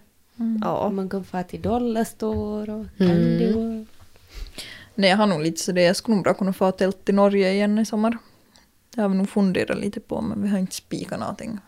Ja. 0.62 0.90
Man 0.90 1.10
kan 1.10 1.24
få 1.24 1.44
till 1.44 1.62
Dollarstore 1.62 2.74
och 2.74 2.86
Mm. 2.98 3.08
Candy 3.10 3.54
World. 3.54 3.88
Nej, 4.96 5.10
jag 5.10 5.18
har 5.18 5.28
nog 5.28 5.42
lite 5.42 5.62
så 5.62 5.72
det. 5.72 5.82
Jag 5.82 5.96
skulle 5.96 6.16
nog 6.16 6.24
bra 6.24 6.34
kunna 6.34 6.54
få 6.54 6.72
tält 6.72 7.06
till 7.06 7.16
Norge 7.16 7.52
igen 7.52 7.80
i 7.80 7.86
sommar. 7.86 8.18
Det 8.96 9.02
har 9.02 9.10
vi 9.10 9.16
nog 9.16 9.30
funderat 9.30 9.78
lite 9.80 10.00
på, 10.00 10.22
men 10.22 10.42
vi 10.44 10.50
har 10.50 10.58
inte 10.58 10.76
spikat 10.76 11.20
någonting. 11.20 11.60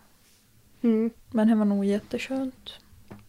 Mm. 0.82 1.10
Men 1.32 1.48
det 1.48 1.56
var 1.56 1.66
nog 1.66 1.86
jätteskönt. 1.86 2.70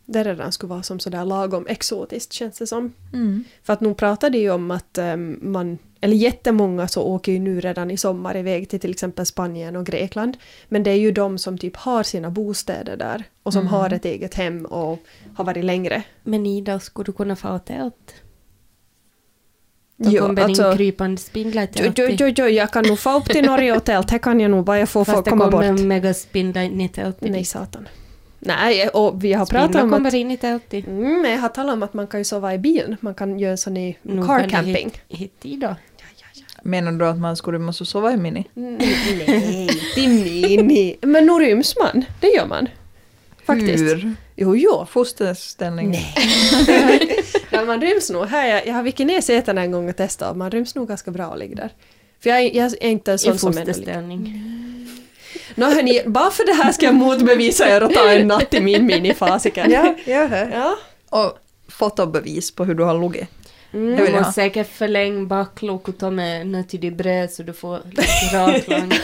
Det 0.04 0.24
redan 0.24 0.52
skulle 0.52 0.70
vara 0.70 0.82
som 0.82 1.00
sådär 1.00 1.24
lagom 1.24 1.66
exotiskt 1.66 2.32
känns 2.32 2.58
det 2.58 2.66
som. 2.66 2.92
Mm. 3.12 3.44
För 3.62 3.72
att 3.72 3.80
nu 3.80 3.94
pratade 3.94 4.38
ju 4.38 4.50
om 4.50 4.70
att 4.70 4.98
ehm, 4.98 5.38
man, 5.42 5.78
eller 6.04 6.14
jättemånga 6.16 6.88
så 6.88 7.02
åker 7.02 7.32
ju 7.32 7.38
nu 7.38 7.60
redan 7.60 7.90
i 7.90 7.96
sommar 7.96 8.36
iväg 8.36 8.68
till 8.68 8.80
till 8.80 8.90
exempel 8.90 9.26
Spanien 9.26 9.76
och 9.76 9.86
Grekland. 9.86 10.36
Men 10.68 10.82
det 10.82 10.90
är 10.90 10.94
ju 10.96 11.12
de 11.12 11.38
som 11.38 11.58
typ 11.58 11.76
har 11.76 12.02
sina 12.02 12.30
bostäder 12.30 12.96
där 12.96 13.24
och 13.42 13.52
som 13.52 13.60
Mm. 13.62 13.72
har 13.72 13.92
ett 13.92 14.04
eget 14.04 14.34
hem 14.34 14.64
och 14.64 14.98
har 15.34 15.44
varit 15.44 15.64
längre. 15.64 16.02
Men 16.22 16.46
Ida, 16.46 16.80
skulle 16.80 17.04
du 17.04 17.12
kunna 17.12 17.36
få 17.36 17.58
tält? 17.58 18.14
Då 19.96 20.10
Jo, 20.12 20.22
kommer 20.26 20.42
alltså- 20.42 20.70
in 20.70 20.76
krypande 20.76 21.20
spindlar 21.20 21.66
till 21.66 21.92
Jo, 21.96 22.06
jo, 22.18 22.32
jo, 22.36 22.44
jag 22.46 22.70
kan 22.72 22.84
nog 22.84 22.98
få 22.98 23.16
upp 23.16 23.24
till 23.24 23.44
Norge 23.44 23.76
och 23.76 23.84
tält, 23.84 24.08
det 24.08 24.18
kan 24.18 24.40
jag 24.40 24.50
nog 24.50 24.64
bara 24.64 24.78
jag 24.78 24.88
får, 24.88 25.04
Fast 25.04 25.24
det 25.24 25.30
komma 25.30 25.50
bort. 25.50 25.62
kommer 25.64 25.82
megaspindlar 25.84 26.62
in 26.62 26.80
i 26.80 26.88
tältet. 26.88 27.30
Nej 27.30 27.44
satan. 27.44 27.88
Nej, 28.44 28.88
och 28.88 29.24
vi 29.24 29.32
har 29.32 29.46
pratat 29.46 29.82
om 29.82 29.90
kommer 29.90 30.08
att... 30.08 30.14
in 30.14 30.30
i 30.30 30.36
tältet. 30.36 30.86
Mm, 30.86 31.24
jag 31.24 31.38
har 31.38 31.48
talat 31.48 31.72
om 31.72 31.82
att 31.82 31.94
man 31.94 32.06
kan 32.06 32.20
ju 32.20 32.24
sova 32.24 32.54
i 32.54 32.58
bilen, 32.58 32.96
man 33.00 33.14
kan 33.14 33.38
göra 33.38 33.56
sån 33.56 33.76
i 33.76 33.98
Nu 34.02 34.26
car 34.26 34.48
camping. 34.48 34.90
hit- 35.08 35.18
Hit 35.20 35.32
Ida. 35.42 35.76
Menar 36.64 36.92
du 36.92 37.06
att 37.06 37.18
man 37.18 37.36
skulle 37.36 37.58
måste 37.58 37.84
sova 37.84 38.12
i 38.12 38.16
mini? 38.16 38.44
Mm, 38.56 38.74
Nej, 39.26 39.68
inte 39.96 40.08
mini. 40.08 40.96
Men 41.02 41.26
nu 41.26 41.32
ryms 41.32 41.74
man, 41.82 42.04
det 42.20 42.26
gör 42.26 42.46
man. 42.46 42.68
Faktiskt. 43.46 43.82
Hur? 43.82 44.14
Jo, 44.36 44.56
jo. 44.56 44.86
Fosterställning? 44.90 45.90
Nej. 45.90 47.20
ja, 47.50 47.64
man 47.64 47.80
ryms 47.80 48.10
nog. 48.10 48.26
Här, 48.26 48.46
jag, 48.48 48.66
jag 48.66 48.74
har 48.74 48.82
vikit 48.82 49.06
ner 49.06 49.20
sätena 49.20 49.62
en 49.62 49.72
gång 49.72 49.88
och 49.88 49.96
testat 49.96 50.30
och 50.30 50.36
man 50.36 50.50
ryms 50.50 50.74
nog 50.74 50.88
ganska 50.88 51.10
bra 51.10 51.26
och 51.26 51.38
ligger 51.38 51.56
där. 51.56 51.70
För 52.22 52.30
jag, 52.30 52.40
är- 52.40 52.56
jag 52.56 52.66
är 52.80 52.88
inte 52.88 53.10
en 53.10 53.14
I 53.14 53.18
sån 53.18 53.38
som 53.38 53.48
ändå 53.48 53.60
ligger. 53.60 53.72
fosterställning. 53.72 54.42
Nå 55.54 55.66
hörni, 55.66 56.02
bara 56.06 56.30
för 56.30 56.46
det 56.46 56.52
här 56.52 56.72
ska 56.72 56.86
jag 56.86 56.94
motbevisa 56.94 57.68
er 57.76 57.82
och 57.82 57.92
ta 57.92 58.10
en 58.10 58.26
natt 58.28 58.54
i 58.54 58.60
min 58.60 58.86
minifasiken. 58.86 59.70
Ja, 59.70 59.94
ja. 60.06 60.28
ja. 60.52 60.76
Och 61.10 61.38
fotobevis 61.68 62.50
på 62.54 62.64
hur 62.64 62.74
du 62.74 62.84
har 62.84 62.98
legat. 63.00 63.28
Mm. 63.72 63.88
Jag 63.90 63.98
Du 63.98 64.02
vill 64.02 64.12
måste 64.12 64.24
ha. 64.26 64.32
säkert 64.32 64.72
förlänga 64.72 65.26
backlock 65.26 65.88
och 65.88 65.98
ta 65.98 66.10
med 66.10 66.46
ner 66.46 66.62
till 66.62 66.80
din 66.80 66.96
bröd 66.96 67.30
så 67.32 67.42
du 67.42 67.52
får 67.52 67.80
lite 67.90 68.36
raklång. 68.36 68.92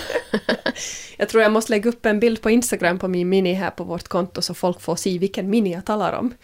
Jag 1.17 1.29
tror 1.29 1.43
jag 1.43 1.53
måste 1.53 1.73
lägga 1.73 1.89
upp 1.91 2.07
en 2.07 2.21
bild 2.21 2.43
på 2.43 2.51
Instagram 2.51 2.99
på 2.99 3.09
min 3.09 3.29
mini 3.29 3.53
här 3.53 3.71
på 3.71 3.85
vårt 3.85 4.09
konto 4.09 4.43
så 4.43 4.55
folk 4.55 4.81
får 4.81 4.97
se 4.97 5.19
vilken 5.19 5.51
mini 5.51 5.73
jag 5.73 5.85
talar 5.85 6.13
om. 6.13 6.35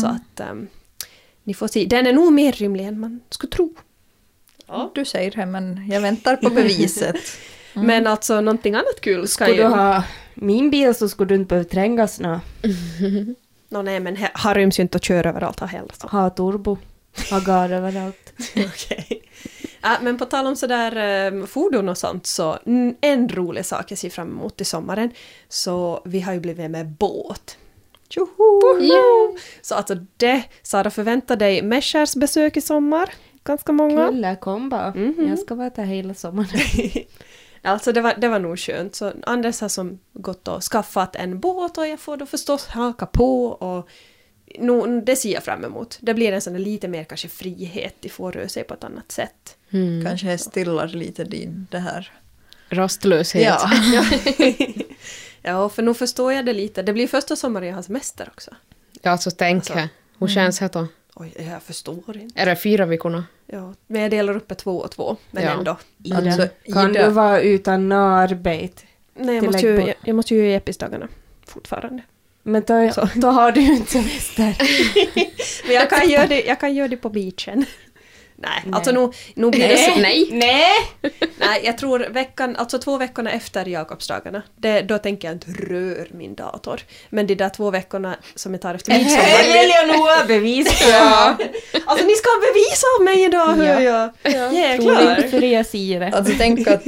Så 0.00 0.06
att 0.06 0.40
ehm, 0.40 0.68
ni 1.44 1.54
får 1.54 1.68
se. 1.68 1.84
Den 1.84 2.06
är 2.06 2.12
nog 2.12 2.32
mer 2.32 2.52
rymlig 2.52 2.84
än 2.86 3.00
man 3.00 3.20
skulle 3.30 3.50
tro. 3.52 3.74
Ja. 4.66 4.92
Du 4.94 5.04
säger 5.04 5.30
det, 5.30 5.46
men 5.46 5.88
jag 5.90 6.00
väntar 6.00 6.36
på 6.36 6.50
beviset. 6.50 7.16
Men 7.74 8.06
alltså 8.06 8.40
någonting 8.40 8.74
annat 8.74 9.00
kul 9.00 9.28
ska 9.28 9.44
Skulle 9.44 9.56
ju... 9.56 9.62
du 9.62 9.68
ha 9.68 10.02
min 10.34 10.70
bil 10.70 10.94
så 10.94 11.08
skulle 11.08 11.28
du 11.28 11.34
inte 11.34 11.48
behöva 11.48 11.68
trängas 11.68 12.20
nå. 12.20 12.40
Nå, 13.68 13.82
nej 13.82 14.00
men 14.00 14.16
här, 14.16 14.30
här 14.34 14.54
ryms 14.54 14.78
ju 14.78 14.82
inte 14.82 14.96
att 14.96 15.04
köra 15.04 15.28
överallt 15.28 15.60
här 15.60 15.66
heller. 15.66 15.94
Så. 16.00 16.06
Ha 16.06 16.30
turbo. 16.30 16.78
Ha 17.30 17.40
gar 17.40 17.72
överallt. 17.72 18.32
Okej. 18.56 19.22
Ja, 19.80 19.96
men 20.02 20.18
på 20.18 20.24
tal 20.24 20.46
om 20.46 20.56
sådär 20.56 21.26
um, 21.32 21.46
fordon 21.46 21.88
och 21.88 21.98
sånt 21.98 22.26
så 22.26 22.58
mm, 22.66 22.94
en 23.00 23.28
rolig 23.28 23.66
sak 23.66 23.90
jag 23.90 23.98
ser 23.98 24.10
fram 24.10 24.28
emot 24.28 24.60
i 24.60 24.64
sommaren. 24.64 25.10
Så 25.48 26.02
vi 26.04 26.20
har 26.20 26.32
ju 26.32 26.40
blivit 26.40 26.70
med 26.70 26.88
båt. 26.88 27.58
Tjoho! 28.08 29.36
Så 29.62 29.74
alltså 29.74 29.94
det, 30.16 30.42
Sara 30.62 30.90
förväntar 30.90 31.36
dig 31.36 31.62
Meshers 31.62 32.14
besök 32.14 32.56
i 32.56 32.60
sommar. 32.60 33.10
Ganska 33.44 33.72
många. 33.72 34.06
Kulle 34.06 34.36
kom 34.36 34.68
bara. 34.68 34.90
Mhm. 34.90 35.28
Jag 35.28 35.38
ska 35.38 35.54
vara 35.54 35.70
där 35.70 35.84
hela 35.84 36.14
sommaren. 36.14 36.48
Alltså 37.64 37.92
det 37.92 38.00
var, 38.00 38.14
det 38.18 38.28
var 38.28 38.38
nog 38.38 38.58
skönt. 38.58 38.94
Så 38.94 39.12
Anders 39.22 39.60
har 39.60 39.68
som 39.68 39.98
gått 40.12 40.48
och 40.48 40.62
skaffat 40.62 41.16
en 41.16 41.40
båt 41.40 41.78
och 41.78 41.86
jag 41.86 42.00
får 42.00 42.16
då 42.16 42.26
förstås 42.26 42.66
haka 42.66 43.06
på 43.06 43.46
och 43.46 43.88
no, 44.58 45.00
det 45.00 45.16
ser 45.16 45.32
jag 45.32 45.44
fram 45.44 45.64
emot. 45.64 45.98
Det 46.00 46.14
blir 46.14 46.32
en 46.32 46.40
sån 46.40 46.52
där 46.52 46.60
lite 46.60 46.88
mer 46.88 47.04
kanske 47.04 47.28
frihet, 47.28 47.94
de 48.00 48.08
får 48.08 48.32
röra 48.32 48.48
sig 48.48 48.64
på 48.64 48.74
ett 48.74 48.84
annat 48.84 49.12
sätt. 49.12 49.56
Mm. 49.70 50.04
Kanske 50.04 50.30
jag 50.30 50.40
stillar 50.40 50.88
lite 50.88 51.24
din, 51.24 51.66
det 51.70 51.78
här. 51.78 52.12
Rastlöshet. 52.68 53.42
Ja. 53.42 53.70
ja, 55.42 55.68
för 55.68 55.82
nu 55.82 55.94
förstår 55.94 56.32
jag 56.32 56.46
det 56.46 56.52
lite. 56.52 56.82
Det 56.82 56.92
blir 56.92 57.08
första 57.08 57.36
sommaren 57.36 57.68
jag 57.68 57.74
har 57.74 57.82
semester 57.82 58.28
också. 58.32 58.50
Ja, 59.02 59.10
alltså 59.10 59.30
tänk 59.30 59.70
Alltså. 59.70 59.88
Hur 60.18 60.26
känns 60.26 60.58
det 60.58 60.72
då? 60.72 60.86
Oj, 61.16 61.34
jag 61.52 61.62
förstår 61.62 62.16
inte. 62.16 62.40
Är 62.40 62.46
det 62.46 62.56
fyra 62.56 62.86
veckorna? 62.86 63.24
Ja, 63.46 63.74
men 63.86 64.02
jag 64.02 64.10
delar 64.10 64.36
upp 64.36 64.48
det 64.48 64.54
två 64.54 64.78
och 64.78 64.90
två. 64.90 65.16
Men 65.30 65.42
Ja. 65.44 65.50
ändå. 65.50 65.76
Ida, 66.04 66.16
Alltså, 66.16 66.48
kan 66.72 66.92
du 66.92 67.08
vara 67.10 67.40
utan 67.40 67.92
arbete? 67.92 68.82
Nej, 69.14 69.34
jag 69.34 69.44
måste, 69.44 69.66
ju, 69.66 69.76
jag, 69.80 69.94
jag 70.04 70.16
måste 70.16 70.34
ju 70.34 70.46
ge 70.46 70.54
episdagarna 70.54 71.08
fortfarande. 71.46 72.02
Men 72.42 72.62
då, 72.66 72.90
Så. 72.92 73.08
då 73.14 73.28
har 73.28 73.52
du 73.52 73.60
ju 73.60 73.72
inte 73.76 73.90
semester. 73.90 74.56
Men 75.66 75.74
jag 75.76 75.90
kan 75.90 76.08
göra 76.10 76.26
det, 76.26 76.40
jag 76.42 76.60
kan 76.60 76.74
göra 76.74 76.88
det 76.88 76.96
på 76.96 77.08
beachen. 77.10 77.64
Nej, 78.36 78.50
Nej. 78.64 78.74
alltså 78.74 78.92
nog, 78.92 79.14
nog 79.34 79.52
blir 79.52 79.68
det 79.68 79.76
så. 79.76 79.90
Nej. 80.00 80.28
Nej! 80.32 80.70
Nej, 81.38 81.60
jag 81.64 81.78
tror 81.78 81.98
veckan, 81.98 82.56
alltså 82.56 82.78
två 82.78 82.98
veckorna 82.98 83.30
efter 83.30 83.64
Jakobsdagarna, 83.68 84.42
det, 84.56 84.80
då 84.82 84.98
tänker 84.98 85.28
jag 85.28 85.34
inte 85.34 85.50
rör 85.50 86.08
min 86.10 86.34
dator. 86.34 86.80
Men 87.10 87.26
de 87.26 87.34
där 87.34 87.48
två 87.48 87.70
veckorna 87.70 88.16
som 88.34 88.52
jag 88.54 88.60
tar 88.62 88.74
efter 88.74 88.92
midsommar. 88.98 89.96
ha 89.98 90.24
bevis. 90.26 90.82
Ja. 90.90 91.36
Alltså 91.86 92.06
ni 92.06 92.14
ska 92.14 92.28
bevisa 92.40 92.86
av 92.98 93.04
mig 93.04 93.24
idag 93.24 93.46
hör 93.54 93.80
Ja. 93.80 94.10
jag. 94.22 94.32
Tror 94.32 94.54
Jäklar. 94.54 95.24
inte 95.24 95.46
jag 95.46 95.66
säger 95.66 96.00
det. 96.00 96.06
Alltså 96.16 96.32
tänk 96.38 96.68
att 96.68 96.82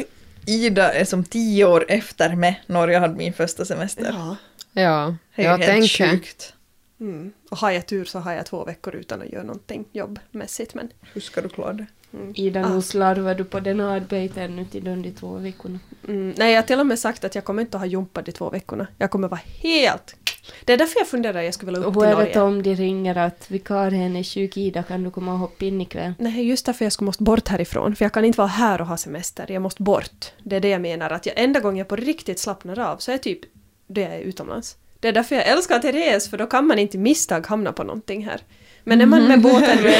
Ida 0.47 0.93
är 0.93 1.05
som 1.05 1.25
tio 1.25 1.65
år 1.65 1.85
efter 1.88 2.35
mig 2.35 2.62
när 2.67 2.88
jag 2.88 3.00
hade 3.00 3.15
min 3.15 3.33
första 3.33 3.65
semester. 3.65 4.15
Ja. 4.19 4.37
Ja, 4.83 5.15
Det 5.37 5.43
är 5.43 5.47
jag 5.47 5.59
helt 5.59 5.71
tänker. 5.71 6.11
sjukt. 6.11 6.53
Mm. 7.00 7.33
Och 7.50 7.59
har 7.59 7.71
jag 7.71 7.87
tur 7.87 8.05
så 8.05 8.19
har 8.19 8.33
jag 8.33 8.47
två 8.47 8.65
veckor 8.65 8.95
utan 8.95 9.23
att 9.23 9.29
göra 9.33 9.43
någonting 9.43 9.85
jobbmässigt. 9.93 10.75
Men 10.75 10.88
Hur 11.12 11.21
ska 11.21 11.41
du 11.41 11.49
klara 11.49 11.73
det? 11.73 11.87
Ida, 12.35 12.65
Ah. 12.65 12.75
nu 12.75 12.83
slarvar 12.83 13.35
du 13.35 13.45
på 13.45 13.61
den 13.61 13.81
arbeten 13.81 14.57
nu 14.57 14.65
till 14.65 14.85
de 14.85 15.12
två 15.12 15.35
veckorna. 15.37 15.79
Mm, 16.09 16.35
nej, 16.37 16.53
jag 16.53 16.62
har 16.62 16.67
till 16.67 16.81
och 16.81 16.87
med 16.87 16.99
sagt 16.99 17.25
att 17.25 17.35
jag 17.35 17.45
kommer 17.45 17.62
inte 17.62 17.76
att 17.76 17.81
ha 17.81 17.87
jumpa 17.87 18.23
de 18.23 18.33
två 18.33 18.50
veckorna. 18.50 18.87
Jag 18.99 19.11
kommer 19.11 19.29
vara 19.29 19.41
helt... 19.62 20.17
Det 20.65 20.73
är 20.73 20.76
därför 20.76 21.00
jag 21.00 21.09
funderar 21.09 21.38
att 21.38 21.45
jag 21.45 21.55
skulle 21.55 21.73
vilja 21.73 21.87
Och 21.87 21.91
upp 21.97 21.97
hur 21.97 22.00
till 22.00 22.11
är 22.11 22.17
det 22.17 22.23
Norge. 22.25 22.41
om 22.41 22.62
de 22.62 22.75
ringer 22.75 23.17
att 23.19 23.50
vikarien 23.50 24.17
är 24.17 24.23
sjuk 24.23 24.57
Ida, 24.57 24.83
kan 24.83 25.03
du 25.05 25.11
komma 25.11 25.33
och 25.33 25.38
hoppa 25.38 25.65
in 25.65 25.81
ikväll? 25.81 26.12
Nej, 26.19 26.49
just 26.49 26.67
därför 26.67 26.85
jag 26.85 26.93
skulle 26.93 27.07
måste 27.07 27.23
bort 27.23 27.49
härifrån. 27.49 27.97
För 27.97 28.05
jag 28.05 28.12
kan 28.12 28.25
inte 28.25 28.38
vara 28.38 28.49
här 28.49 28.81
och 28.81 28.87
ha 28.87 28.97
semester. 28.97 29.50
Jag 29.53 29.62
måste 29.62 29.83
bort. 29.83 30.33
Det 30.43 30.57
är 30.57 30.61
det 30.61 30.69
jag 30.69 30.81
menar. 30.81 31.11
Att 31.11 31.26
jag, 31.26 31.38
enda 31.38 31.61
gången 31.61 31.76
jag 31.79 31.88
på 31.88 31.97
riktigt 31.97 32.38
slappnar 32.38 32.79
av 32.79 32.97
så 32.97 33.12
är 33.12 33.19
typ 33.19 33.41
då 33.87 34.00
jag 34.00 34.15
är 34.15 34.21
utomlands. 34.21 34.76
Det 35.00 35.09
är 35.09 35.12
därför 35.12 35.37
jag 35.37 35.47
älskar 35.47 35.79
Therese, 35.79 36.31
för 36.31 36.38
då 36.38 36.47
kan 36.47 36.67
man 36.67 36.79
inte 36.79 36.99
misstag 36.99 37.47
hamna 37.47 37.73
på 37.73 37.83
någonting 37.85 38.25
här. 38.26 38.41
Men 38.85 38.99
när 38.99 39.07
man 39.07 39.29
med 39.29 39.41
båten... 39.41 39.79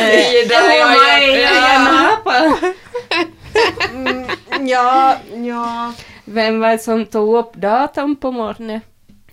Mm, 3.95 4.27
ja, 4.69 5.17
ja, 5.35 5.93
Vem 6.25 6.61
var 6.61 6.71
det 6.71 6.79
som 6.79 7.07
tog 7.07 7.37
upp 7.37 7.55
datorn 7.55 8.17
på 8.17 8.33
morgonen 8.33 8.81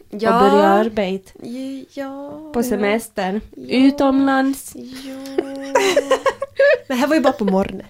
ja. 0.09 0.35
och 0.35 0.51
började 0.51 0.67
arbeta 0.67 1.31
Ja. 1.93 2.51
på 2.53 2.63
semester? 2.63 3.41
Ja. 3.55 3.77
Utomlands? 3.77 4.71
Ja. 4.75 5.43
Men 6.87 6.97
här 6.97 7.07
var 7.07 7.15
ju 7.15 7.21
bara 7.21 7.33
på 7.33 7.45
morgonen. 7.45 7.87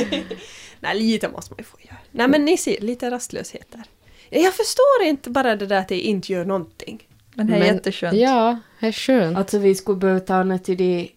Nej, 0.80 0.94
lite 1.00 1.28
måste 1.28 1.52
man 1.52 1.58
ju 1.58 1.64
få 1.64 1.76
göra. 1.80 1.96
Nej, 2.10 2.28
men 2.28 2.44
ni 2.44 2.56
ser, 2.56 2.80
lite 2.80 3.10
rastlöshet 3.10 3.66
där. 3.70 3.84
Jag 4.30 4.54
förstår 4.54 5.02
inte 5.02 5.30
bara 5.30 5.56
det 5.56 5.66
där 5.66 5.78
att 5.78 5.88
det 5.88 6.00
inte 6.00 6.32
gör 6.32 6.44
någonting. 6.44 7.08
Men 7.34 7.46
det 7.46 7.54
är 7.54 7.58
Men- 7.58 7.66
jätteskönt. 7.68 8.16
Ja, 8.16 8.58
det 8.80 8.86
är 8.86 8.92
skönt. 8.92 9.36
Alltså 9.38 9.58
vi 9.58 9.74
skulle 9.74 9.98
behöva 9.98 10.20
ta 10.20 10.42
ner 10.42 10.58
till 10.58 10.76
det 10.76 11.08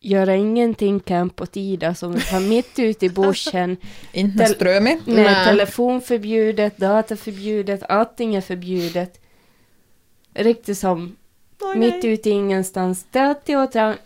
göra 0.00 0.34
ingenting 0.36 1.00
camp 1.00 1.40
åt 1.40 1.56
Ida 1.56 1.94
som 1.94 2.12
var 2.12 2.48
mitt 2.48 2.78
ute 2.78 3.06
i 3.06 3.08
bushen. 3.10 3.76
Inte 4.12 4.46
strömig. 4.46 4.98
Nej, 5.04 5.24
Nej. 5.24 5.44
telefon 5.46 6.00
förbjudet, 6.00 6.76
data 6.76 7.16
förbjudet, 7.16 7.82
allting 7.88 8.34
är 8.34 8.40
förbjudet. 8.40 9.20
Riktigt 10.34 10.78
som 10.78 11.16
Oj, 11.60 11.76
mitt 11.78 12.02
nej. 12.02 12.12
ute 12.12 12.28
i 12.30 12.32
ingenstans. 12.32 13.06
Delti 13.10 13.54
och 13.56 13.70
tra- 13.72 13.96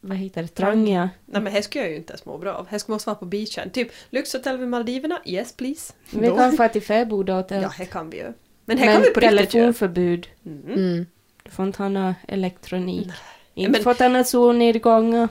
vad 0.00 0.16
heter 0.16 0.42
det? 0.42 0.48
Trangia. 0.48 1.10
Nej 1.26 1.42
men 1.42 1.52
här 1.52 1.62
skulle 1.62 1.84
jag 1.84 1.90
ju 1.90 1.96
inte 1.96 2.12
ens 2.12 2.24
må 2.24 2.38
bra 2.38 2.52
av. 2.54 2.66
Här 2.68 2.78
skulle 2.78 2.94
måste 2.94 3.08
vara 3.08 3.16
på 3.18 3.24
beachen. 3.24 3.70
Typ 3.70 3.88
Lyxhotell 4.10 4.56
vid 4.58 4.68
Maldiverna, 4.68 5.20
yes 5.26 5.52
please. 5.52 5.92
Vi 6.10 6.26
Då- 6.26 6.36
kan 6.36 6.56
få 6.56 6.68
till 6.68 6.82
Fäbod 6.82 7.30
och 7.30 7.46
Ja, 7.48 7.68
här 7.68 7.84
kan 7.84 8.10
vi 8.10 8.16
ju. 8.16 8.32
Men 8.64 8.78
här 8.78 8.86
Men 8.86 8.94
kan 8.94 9.02
vi 9.02 9.10
på 9.10 9.20
riktigt 9.20 9.36
göra. 9.38 9.46
telefonförbud. 9.46 10.28
Mm. 10.46 10.62
Mm. 10.74 11.06
Du 11.42 11.50
får 11.50 11.66
inte 11.66 11.82
ha 11.82 11.88
någon 11.88 12.14
elektronik. 12.28 13.08
Inte 13.54 13.70
Men- 13.72 13.82
få 13.82 13.94
ta 13.94 14.08
några 14.08 14.24
solnedgångar. 14.24 15.28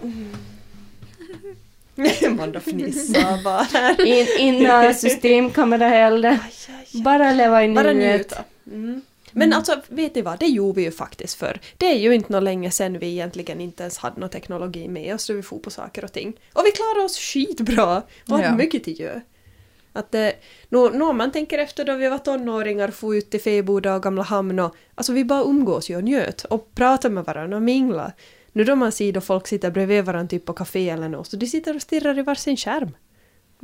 Amanda 2.27 2.59
fnissar 2.59 3.43
bara. 3.43 4.05
In, 4.07 4.27
inga 4.39 4.93
systemkamera 4.93 5.87
heller. 5.87 6.37
Bara 7.03 7.33
leva 7.33 7.63
i 7.65 7.73
Bara 7.73 7.93
nuet. 7.93 8.15
njuta. 8.17 8.43
Mm. 8.67 9.01
Men 9.31 9.53
alltså, 9.53 9.81
vet 9.87 10.15
ni 10.15 10.21
vad? 10.21 10.39
Det 10.39 10.45
gjorde 10.47 10.75
vi 10.75 10.83
ju 10.83 10.91
faktiskt 10.91 11.35
för. 11.35 11.59
Det 11.77 11.85
är 11.85 11.97
ju 11.97 12.15
inte 12.15 12.33
något 12.33 12.43
länge 12.43 12.71
sedan 12.71 12.99
vi 12.99 13.07
egentligen 13.07 13.61
inte 13.61 13.83
ens 13.83 13.97
hade 13.97 14.19
någon 14.19 14.29
teknologi 14.29 14.87
med 14.87 15.15
oss 15.15 15.27
då 15.27 15.33
vi 15.33 15.41
for 15.43 15.59
på 15.59 15.69
saker 15.69 16.03
och 16.03 16.13
ting. 16.13 16.39
Och 16.53 16.63
vi 16.65 16.71
klarade 16.71 17.05
oss 17.05 17.17
skitbra! 17.17 18.01
Hade 18.27 18.43
Ja. 18.43 18.55
mycket 18.55 18.83
till 18.83 18.99
gör. 18.99 19.21
Att 19.93 20.11
det, 20.11 20.33
nå, 20.69 20.89
nå, 20.89 21.13
man 21.13 21.31
tänker 21.31 21.57
efter 21.57 21.85
då 21.85 21.95
vi 21.95 22.07
var 22.09 22.17
tonåringar, 22.17 22.91
få 22.91 23.15
ut 23.15 23.29
till 23.29 23.41
Feboda 23.41 23.95
och 23.95 24.03
Gamla 24.03 24.23
Hamn 24.23 24.59
och 24.59 24.75
alltså 24.95 25.13
vi 25.13 25.25
bara 25.25 25.43
umgås 25.43 25.89
ju 25.89 25.95
och 25.95 26.03
njöt 26.03 26.43
och 26.43 26.75
pratar 26.75 27.09
med 27.09 27.25
varandra 27.25 27.57
och 27.57 27.63
mingla. 27.63 28.11
Nu 28.51 28.63
då 28.63 28.75
man 28.75 28.91
ser 28.91 29.13
då 29.13 29.21
folk 29.21 29.47
sitter 29.47 29.71
bredvid 29.71 30.05
varandra 30.05 30.27
typ 30.29 30.45
på 30.45 30.53
café 30.53 30.89
eller 30.89 31.09
något 31.09 31.27
så 31.27 31.35
de 31.37 31.47
sitter 31.47 31.75
och 31.75 31.81
stirrar 31.81 32.19
i 32.19 32.21
varsin 32.21 32.57
skärm. 32.57 32.91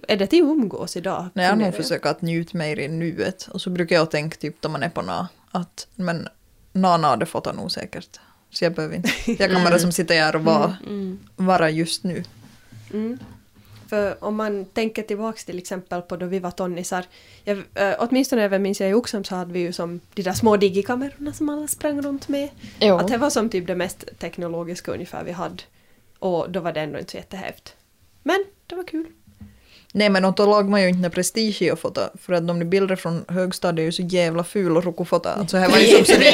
Är 0.07 0.17
det 0.17 0.27
till 0.27 0.39
umgås 0.39 0.98
idag? 0.98 1.25
Nej, 1.34 1.45
jag 1.45 1.51
har 1.51 1.57
nog 1.57 1.75
försökt 1.75 2.05
att 2.05 2.22
njuta 2.22 2.57
mer 2.57 2.79
i 2.79 2.88
nuet. 2.88 3.48
Och 3.51 3.62
så 3.62 3.69
brukar 3.69 3.95
jag 3.95 4.12
tänka 4.12 4.38
typ 4.38 4.62
då 4.62 4.69
man 4.69 4.84
är 4.84 4.89
på 4.89 5.01
nå 5.01 5.27
att 5.56 5.88
men 5.96 6.28
Nana 6.74 7.08
hade 7.08 7.26
fått 7.26 7.46
han 7.46 7.56
nog 7.56 7.72
säkert. 7.72 8.20
Så 8.50 8.66
jag 8.66 8.74
behöver 8.74 8.96
inte. 8.96 9.10
Jag 9.26 9.52
kan 9.52 9.64
bara 9.64 9.80
som 9.80 9.92
sitta 9.92 10.14
här 10.14 10.36
och 10.36 10.42
vara, 10.44 10.78
Mm. 10.88 11.20
vara 11.36 11.70
just 11.70 12.04
nu. 12.04 12.24
Mm. 12.94 13.20
För 13.90 14.24
om 14.24 14.36
man 14.36 14.66
tänker 14.66 15.04
tillbaks 15.04 15.46
till 15.46 15.58
exempel 15.58 16.02
på 16.02 16.18
då 16.18 16.26
vi 16.26 16.40
var 16.40 16.52
tonnisar, 16.52 17.06
jag, 17.44 17.58
äh, 17.76 17.94
åtminstone 18.00 18.44
även 18.44 18.62
minns 18.62 18.82
jag 18.82 18.90
i 18.90 18.94
Oxholm 18.94 19.24
så 19.24 19.36
hade 19.36 19.54
vi 19.54 19.60
ju 19.60 19.74
som 19.74 20.00
de 20.14 20.22
där 20.22 20.34
små 20.34 20.58
digikamerorna 20.58 21.34
som 21.34 21.50
alla 21.50 21.68
sprang 21.68 22.02
runt 22.02 22.28
med. 22.28 22.50
Jo. 22.80 22.96
Att 22.98 23.08
det 23.08 23.18
var 23.18 23.30
som 23.30 23.50
typ 23.50 23.68
det 23.68 23.76
mest 23.76 24.06
teknologiska 24.20 24.92
ungefär 24.92 25.24
vi 25.24 25.32
hade. 25.32 25.64
Och 26.20 26.50
då 26.52 26.60
var 26.60 26.74
det 26.74 26.82
ändå 26.82 27.00
inte 27.00 27.12
så 27.12 27.18
jättehävt. 27.18 27.74
Men 28.24 28.46
det 28.68 28.76
var 28.76 28.84
kul. 28.84 29.06
Nej 29.98 30.10
men 30.10 30.34
då 30.38 30.46
lag 30.46 30.70
man 30.70 30.82
ju 30.82 30.90
inte 30.90 31.10
prestige 31.10 31.62
i 31.62 31.72
att 31.72 31.80
fota 31.80 32.10
för 32.22 32.34
att 32.34 32.48
de 32.48 32.70
bilder 32.70 32.96
från 32.96 33.25
högstadiet 33.28 33.80
är 33.80 33.86
ju 33.86 33.92
så 33.92 34.02
jävla 34.02 34.44
ful 34.44 34.78
och 34.78 34.84
rokofota. 34.84 35.34
Alltså 35.34 35.58
här 35.58 35.70
var 35.70 35.78
ju 35.78 35.88
som 35.88 36.06
så 36.06 36.12
det, 36.12 36.18
Tre 36.18 36.32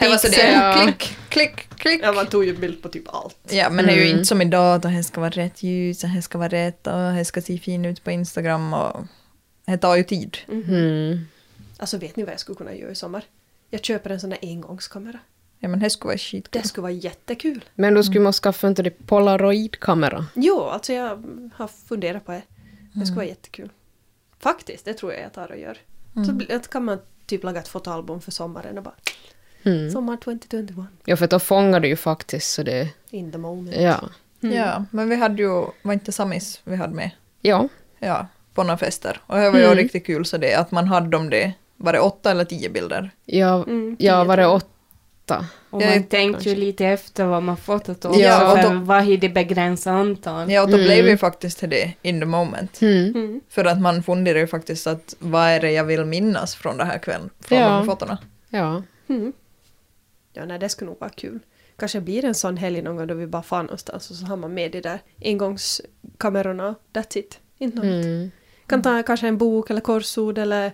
här 0.00 0.08
var 0.10 0.16
så 0.16 0.28
det 0.28 0.36
megapixel. 0.36 0.82
klick, 0.82 1.16
klick, 1.28 1.68
klick. 1.78 2.00
Ja, 2.04 2.12
man 2.12 2.26
tog 2.26 2.44
ju 2.44 2.56
bild 2.56 2.82
på 2.82 2.88
typ 2.88 3.04
allt. 3.14 3.36
Ja 3.50 3.70
men 3.70 3.84
det 3.86 3.92
är 3.92 3.96
ju 3.96 4.02
Mm. 4.02 4.12
inte 4.12 4.24
som 4.24 4.42
idag 4.42 4.74
att 4.76 4.82
det 4.82 4.88
här 4.88 5.02
ska 5.02 5.20
vara 5.20 5.30
rätt 5.30 5.62
ljus, 5.62 5.98
det 6.00 6.06
här 6.06 6.20
ska 6.20 6.38
vara 6.38 6.48
rätt 6.48 6.86
och 6.86 6.92
det 6.92 7.10
här 7.10 7.24
ska 7.24 7.40
se 7.42 7.58
fin 7.58 7.84
ut 7.84 8.04
på 8.04 8.10
Instagram 8.10 8.74
och 8.74 9.00
det 9.66 9.78
tar 9.78 9.96
ju 9.96 10.04
tid. 10.04 10.36
Mm. 10.48 11.18
Alltså 11.78 11.98
vet 11.98 12.16
ni 12.16 12.22
vad 12.22 12.32
jag 12.32 12.40
skulle 12.40 12.56
kunna 12.56 12.74
göra 12.74 12.90
i 12.90 12.94
sommar? 12.94 13.24
Jag 13.70 13.84
köper 13.84 14.10
en 14.10 14.20
sån 14.20 14.30
där 14.30 14.38
engångskamera. 14.42 15.18
Ja 15.58 15.68
men 15.68 15.80
det 15.80 15.90
skulle 15.90 16.08
vara 16.08 16.18
skitkul. 16.18 16.62
Det 16.62 16.68
skulle 16.68 16.82
vara 16.82 16.92
jättekul. 16.92 17.64
Men 17.74 17.94
då 17.94 18.02
skulle 18.02 18.20
man 18.20 18.32
skaffa 18.32 18.68
inte 18.68 18.82
det 18.82 19.06
polaroidkamera. 19.06 20.26
Jo, 20.34 20.60
alltså 20.62 20.92
jag 20.92 21.24
har 21.54 21.68
funderat 21.88 22.26
på 22.26 22.32
det. 22.32 22.42
Det 23.00 23.06
skulle 23.06 23.16
vara 23.16 23.24
mm. 23.24 23.36
jättekul. 23.36 23.70
Faktiskt, 24.38 24.84
det 24.84 24.94
tror 24.94 25.12
jag 25.12 25.22
jag 25.22 25.32
tar 25.32 25.52
och 25.52 25.58
gör. 25.58 25.78
Så 26.14 26.30
mm. 26.30 26.60
kan 26.60 26.84
man 26.84 26.98
typ 27.26 27.44
laga 27.44 27.60
ett 27.60 27.68
fotoalbum 27.68 28.20
för 28.20 28.30
sommaren 28.30 28.78
och 28.78 28.84
bara 28.84 28.94
Mm. 29.64 29.90
Sommar 29.90 30.16
2021. 30.16 30.86
Ja, 31.04 31.16
för 31.16 31.26
då 31.26 31.38
fångar 31.38 31.80
du 31.80 31.88
ju 31.88 31.96
faktiskt 31.96 32.52
så 32.52 32.62
det... 32.62 32.88
In 33.10 33.32
the 33.32 33.38
moment. 33.38 33.76
Ja. 33.76 33.98
Mm. 34.42 34.56
mm. 34.56 34.56
Ja, 34.56 34.84
men 34.90 35.08
vi 35.08 35.16
hade 35.16 35.42
ju, 35.42 35.66
var 35.82 35.92
inte 35.92 36.12
Samis 36.12 36.60
vi 36.64 36.76
hade 36.76 36.94
med? 36.94 37.10
Ja. 37.40 37.68
Ja, 37.98 38.26
på 38.54 38.62
några 38.62 38.78
fester. 38.78 39.20
Och 39.26 39.36
det 39.36 39.50
var 39.50 39.58
ju 39.58 39.64
mm. 39.64 39.76
riktigt 39.76 40.06
kul 40.06 40.24
så 40.24 40.36
det, 40.36 40.54
att 40.54 40.70
man 40.70 40.86
hade 40.86 41.16
om 41.16 41.30
det, 41.30 41.52
var 41.76 41.92
det 41.92 42.00
åtta 42.00 42.30
eller 42.30 42.44
tio 42.44 42.70
bilder? 42.70 43.10
Ja, 43.24 43.64
mm, 43.64 43.96
ja 43.98 44.24
var 44.24 44.36
det 44.36 44.46
åtta? 44.46 44.68
8. 45.24 45.46
Och 45.70 45.80
man 45.80 45.92
jag, 45.92 46.08
tänkte 46.08 46.32
kanske. 46.32 46.50
ju 46.50 46.56
lite 46.56 46.86
efter 46.86 47.24
vad 47.24 47.42
man 47.42 47.56
fotat 47.56 48.04
och 48.04 48.16
ja, 48.16 48.52
och 48.52 48.72
då, 48.72 48.80
vad 48.80 49.08
är 49.08 49.16
det 49.16 49.28
begränsade 49.28 49.96
antal? 49.96 50.50
Ja, 50.50 50.62
och 50.62 50.68
då 50.68 50.74
mm. 50.74 50.86
blev 50.86 51.08
ju 51.08 51.16
faktiskt 51.16 51.60
det 51.60 51.94
in 52.02 52.20
the 52.20 52.26
moment. 52.26 52.82
Mm. 52.82 53.14
mm. 53.14 53.40
För 53.48 53.64
att 53.64 53.80
man 53.80 54.02
funderar 54.02 54.38
ju 54.38 54.46
faktiskt 54.46 54.86
att 54.86 55.16
vad 55.18 55.48
är 55.48 55.60
det 55.60 55.70
jag 55.70 55.84
vill 55.84 56.04
minnas 56.04 56.54
från 56.54 56.78
den 56.78 56.86
här 56.86 56.98
kvällen, 56.98 57.30
från 57.40 57.58
ja. 57.58 57.68
de 57.68 57.86
fotona? 57.86 58.18
Ja. 58.48 58.82
Mm. 59.08 59.32
Ja, 60.32 60.44
nej, 60.44 60.58
det 60.58 60.68
skulle 60.68 60.90
nog 60.90 61.00
vara 61.00 61.10
kul. 61.10 61.38
Kanske 61.76 62.00
blir 62.00 62.24
en 62.24 62.34
sån 62.34 62.56
helg 62.56 62.82
någon 62.82 62.96
gång 62.96 63.06
då 63.06 63.14
vi 63.14 63.26
bara 63.26 63.42
far 63.42 63.62
någonstans 63.62 64.10
och 64.10 64.16
så 64.16 64.26
har 64.26 64.36
man 64.36 64.54
med 64.54 64.72
de 64.72 64.80
där 64.80 64.98
engångskamerorna, 65.24 66.74
that's 66.92 67.18
it, 67.18 67.40
inte 67.58 67.76
något. 67.76 68.04
Mm. 68.04 68.30
Kan 68.66 68.82
ta 68.82 69.02
kanske 69.02 69.28
en 69.28 69.38
bok 69.38 69.70
eller 69.70 69.80
korsord 69.80 70.38
eller 70.38 70.72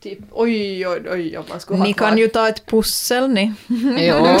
typ 0.00 0.18
oj, 0.30 0.86
oj, 0.88 1.02
oj 1.10 1.38
om 1.38 1.44
man 1.48 1.60
skulle 1.60 1.78
Ni 1.82 1.88
ha 1.88 1.94
kvar. 1.94 2.08
kan 2.08 2.18
ju 2.18 2.28
ta 2.28 2.48
ett 2.48 2.66
pussel 2.66 3.28
ni. 3.30 3.52
Ja. 4.06 4.40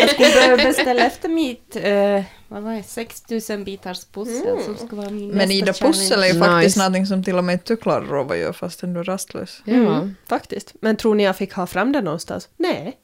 Jag 0.00 0.10
skulle 0.10 0.28
behöva 0.28 0.56
beställa 0.62 1.06
efter 1.06 1.28
mitt, 1.28 1.76
eh, 1.76 2.22
vad 2.48 2.62
var 2.62 2.72
det, 2.72 2.82
6000 2.82 3.64
bitars 3.64 4.04
pussel 4.04 4.48
Mm. 4.48 4.64
som 4.64 4.86
ska 4.86 4.96
vara 4.96 5.10
min 5.10 5.28
Men 5.28 5.50
Ida 5.50 5.72
pussel 5.72 6.22
är 6.22 6.26
ju 6.26 6.32
Nice. 6.32 6.44
faktiskt 6.44 6.76
någonting 6.76 7.06
som 7.06 7.24
till 7.24 7.36
och 7.38 7.44
med 7.44 7.60
du 7.64 7.76
klarar 7.76 8.20
av 8.20 8.32
att 8.32 8.38
göra 8.38 8.52
fast 8.52 8.80
du 8.80 8.86
är 9.00 9.04
rastlös. 9.04 9.62
ja. 9.64 9.72
Mm, 9.74 10.14
faktiskt. 10.28 10.74
Men 10.80 10.96
tror 10.96 11.14
ni 11.14 11.22
jag 11.24 11.36
fick 11.36 11.52
ha 11.52 11.66
fram 11.66 11.92
den 11.92 12.04
någonstans? 12.04 12.48
Nej. 12.56 12.96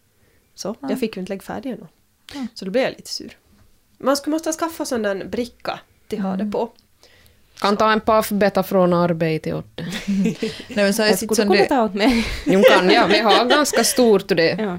Så, 0.55 0.75
Ja. 0.81 0.91
jag 0.91 1.01
fick 1.01 1.17
ju 1.17 1.21
inte 1.21 1.33
lägga 1.33 1.43
färdig 1.43 1.71
ännu. 1.71 1.87
Så 2.55 2.65
då 2.65 2.71
blev 2.71 2.85
jag 2.85 2.91
lite 2.97 3.11
sur. 3.11 3.37
Man 3.99 4.17
skulle 4.17 4.35
måste 4.35 4.53
skaffa 4.53 4.85
sån 4.85 5.03
där 5.03 5.25
bricka 5.25 5.81
till 6.09 6.21
ha 6.21 6.37
det 6.37 6.51
på. 6.51 6.73
Kan 7.61 7.77
ta 7.77 7.93
en 7.93 8.01
paffbeta 8.01 8.63
från 8.63 8.93
arbetet 8.93 9.55
åt 9.55 9.67
det. 9.77 9.87
Nej, 10.07 10.59
men 10.69 10.95
så 10.95 11.03
jag 11.03 11.17
skulle 11.19 11.37
kunna 11.37 11.55
det, 11.55 11.65
ta 11.65 11.85
åt 11.85 11.95
mig. 11.95 12.27
Nu 12.47 12.63
kan 12.63 12.91
jag, 12.91 13.09
vi 13.09 13.19
har 13.19 13.45
ganska 13.45 13.85
stort 13.85 14.29
det. 14.29 14.57
Ja. 14.59 14.79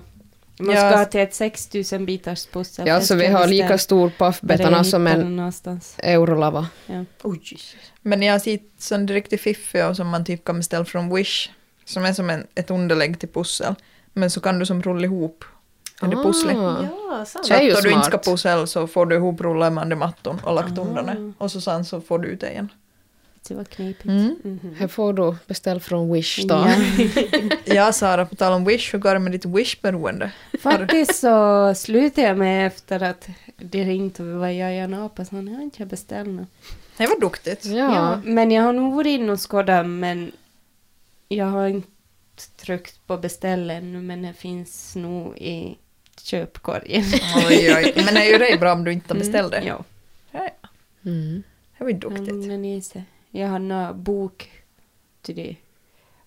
Man 0.60 0.76
Ja. 0.76 0.92
ska 0.92 1.06
till 1.06 1.20
ett 1.22 1.34
6000 1.34 2.06
bitars 2.06 2.46
pussel. 2.46 2.88
Ja, 2.88 3.02
så 3.02 3.16
vi 3.16 3.26
har 3.28 3.48
lika 3.48 3.78
stor 3.78 4.10
paffbetarna 4.10 4.84
som 4.84 5.08
en 5.08 5.36
någonstans. 5.36 5.96
eurolava. 6.04 6.68
Ja. 6.86 7.06
Jesus. 7.42 7.76
men 8.02 8.22
jag 8.22 8.34
har 8.34 8.40
sett 8.40 8.62
sån 8.78 9.08
riktigt 9.08 9.42
fiffig 9.42 9.86
och 9.86 9.96
som 9.96 10.08
man 10.08 10.26
typ 10.26 10.44
kan 10.44 10.58
beställa 10.58 10.86
från 10.86 11.16
Wish. 11.16 11.50
Som 11.86 12.06
är 12.06 12.14
som 12.14 12.30
en, 12.30 12.48
ett 12.56 12.72
underlägg 12.72 13.20
till 13.20 13.30
pussel. 13.30 13.76
Men 14.14 14.30
så 14.32 14.42
kan 14.42 14.60
du 14.60 14.66
som 14.66 14.82
rulla 14.84 15.06
ihop 15.06 15.46
är 16.02 16.08
det 16.08 16.16
pusslet. 16.16 16.58
Ah. 16.58 16.88
Ja, 17.10 17.26
sant. 17.26 17.46
Så 17.46 17.54
att 17.54 17.60
då 17.62 17.82
du 17.82 17.92
inte 17.92 18.06
ska 18.06 18.18
pussel 18.18 18.68
så 18.68 18.88
får 18.88 19.06
du 19.06 19.16
ihop 19.16 19.42
rullande 19.42 19.96
matton 19.96 20.40
och 20.44 20.56
lagt 20.56 20.78
undan 20.78 21.10
Ah. 21.10 21.14
det. 21.14 21.32
Och 21.38 21.52
så 21.52 21.62
sen 21.62 21.86
så 21.86 22.02
får 22.02 22.20
du 22.20 22.28
ut 22.28 22.40
det 22.42 22.52
igen. 22.52 22.70
Det 23.48 23.56
var 23.56 23.64
knepigt. 23.64 24.06
Mm. 24.06 24.36
Mhm. 24.44 24.76
Här 24.80 24.88
får 24.88 25.14
du 25.14 25.36
beställa 25.48 25.80
från 25.80 26.12
Wish 26.14 26.40
då. 26.46 26.56
Ja. 26.56 26.76
Ja, 27.76 27.92
Sara, 27.94 28.26
på 28.26 28.36
tal 28.36 28.54
om 28.54 28.66
Wish, 28.66 28.94
hur 28.94 29.00
går 29.00 29.14
det 29.14 29.20
med 29.20 29.32
ditt 29.32 29.46
Wish-beroende? 29.46 30.32
Faktiskt 30.62 31.16
så 31.16 31.74
slutade 31.76 32.28
jag 32.28 32.38
med 32.38 32.68
efter 32.68 33.04
att 33.04 33.28
det 33.58 33.84
ringde 33.84 34.24
och 34.24 34.40
var 34.40 34.48
jag 34.48 34.84
och 34.84 34.90
Napa 34.90 35.26
så 35.26 35.36
jag 35.36 35.42
har 35.44 35.62
inte 35.62 35.86
beställt 35.86 36.30
något. 36.30 36.48
Det 36.98 37.08
var 37.08 37.20
duktigt. 37.20 37.66
Ja. 37.66 37.76
Ja, 37.96 38.22
men 38.24 38.52
jag 38.52 38.64
har 38.64 38.74
nog 38.74 38.96
varit 38.96 39.08
inne 39.20 39.32
och 39.32 39.52
skådat 39.52 39.86
men 39.88 40.32
jag 41.28 41.46
har 41.46 41.68
inte 41.68 41.88
tryckt 42.58 43.08
på 43.08 43.18
beställ 43.18 43.70
ännu 43.70 44.02
men 44.02 44.22
det 44.22 44.34
finns 44.34 44.96
nog 44.96 45.38
i 45.38 45.78
köpkorgen. 46.22 47.04
Oj, 47.48 47.74
oj. 47.76 47.94
Men 47.96 48.18
är 48.18 48.24
ju 48.26 48.38
det 48.38 48.60
bra 48.60 48.74
om 48.74 48.84
du 48.84 48.94
inte 48.94 49.14
beställt 49.14 49.52
det? 49.52 49.64
Ja, 49.64 49.84
Ja, 50.32 50.50
ja. 50.62 50.70
Mm. 51.06 51.44
Det 51.78 51.84
var 51.84 51.92
ju 51.92 51.98
jag 52.02 52.12
duktigt. 52.12 52.36
ner 52.60 52.82
sig. 52.82 53.04
Jag 53.32 53.48
har 53.48 53.56
en 53.56 54.04
bok 54.04 54.52
till 55.22 55.36
det 55.36 55.56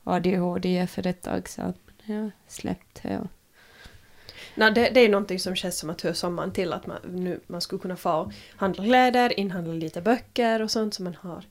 ADHD 0.05 0.87
för 0.87 1.07
ett 1.07 1.23
tag 1.23 1.49
sedan. 1.49 1.75
men 2.07 2.17
Jag 2.17 2.23
har 2.23 2.31
släppt 2.49 3.03
det. 3.03 3.29
Nej, 4.55 4.73
det, 4.73 4.91
det 4.91 5.01
är 5.01 5.09
någonting 5.09 5.39
som 5.39 5.57
känns 5.57 5.79
som 5.79 5.91
att 5.91 6.01
hör 6.01 6.13
sommaren 6.13 6.53
till 6.53 6.73
att 6.73 6.87
man, 6.87 6.99
nu, 7.09 7.41
man 7.47 7.61
skulle 7.61 7.81
kunna 7.83 7.97
få 7.97 8.11
och 8.13 8.33
handla 8.57 8.85
kläder, 8.85 9.41
inhandla 9.41 9.73
lite 9.75 10.01
böcker 10.01 10.63
och 10.63 10.71
sånt 10.71 10.95
som 10.95 11.05
man 11.05 11.15
har. 11.21 11.45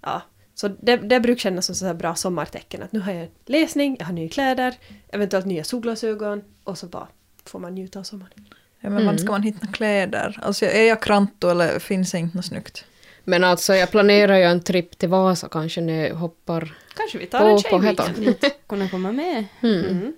Ja, 0.00 0.22
så 0.54 0.68
det, 0.68 0.96
det 0.96 1.20
brukar 1.20 1.40
kännas 1.40 1.66
som 1.66 1.74
så 1.74 1.86
här 1.86 1.94
bra 1.94 2.14
sommartecken 2.14 2.82
att 2.82 2.92
nu 2.92 3.00
har 3.00 3.12
jag 3.12 3.28
läsning, 3.46 3.96
jag 3.98 4.06
har 4.06 4.12
nya 4.12 4.28
kläder, 4.28 4.74
eventuellt 5.12 5.46
nya 5.46 5.64
solglasögon 5.64 6.44
och 6.64 6.78
så 6.78 6.86
bara 6.86 7.08
får 7.48 7.58
man 7.58 7.74
njuta 7.74 7.98
av 7.98 8.02
sommaren. 8.02 8.48
Ja, 8.80 8.90
men 8.90 9.06
var 9.06 9.16
ska 9.16 9.32
man 9.32 9.42
hitta 9.42 9.66
kläder? 9.66 10.38
Alltså, 10.42 10.66
är 10.66 10.88
jag 10.88 11.02
kranto 11.02 11.48
eller 11.48 11.78
finns 11.78 12.10
det 12.10 12.18
inte 12.18 12.36
något 12.36 12.46
snyggt? 12.46 12.84
Men 13.24 13.44
alltså 13.44 13.74
jag 13.74 13.90
planerar 13.90 14.36
ju 14.36 14.42
en 14.42 14.62
tripp 14.62 14.98
till 14.98 15.08
Vasa 15.08 15.48
kanske 15.48 15.80
när 15.80 16.06
jag 16.08 16.14
hoppar. 16.14 16.74
Kanske 16.96 17.18
vi 17.18 17.26
tar 17.26 17.38
På- 17.40 17.46
en 17.46 17.58
tjejweekend. 17.58 18.36
Kunna 18.66 18.88
komma 18.88 19.12
med. 19.12 19.44
Mm. 19.60 19.84
Mm. 19.84 20.12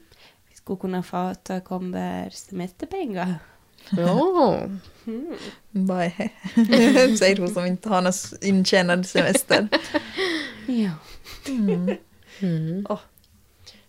Vi 0.50 0.56
skulle 0.56 0.76
kunna 0.78 1.02
få 1.02 1.34
ta 1.42 1.60
kommer 1.60 2.30
semesterpengar. 2.30 3.34
Ja. 3.90 4.56
Mm. 5.06 5.34
Bara, 5.70 6.10
Säger 7.18 7.37
hon 7.37 7.49
som 7.49 7.66
inte 7.66 7.88
har 7.88 8.02
någon 8.02 8.12
intjänad 8.40 9.06
semester. 9.06 9.68
Ja. 10.66 10.90
Mm. 11.49 11.97
Mm. 12.40 12.86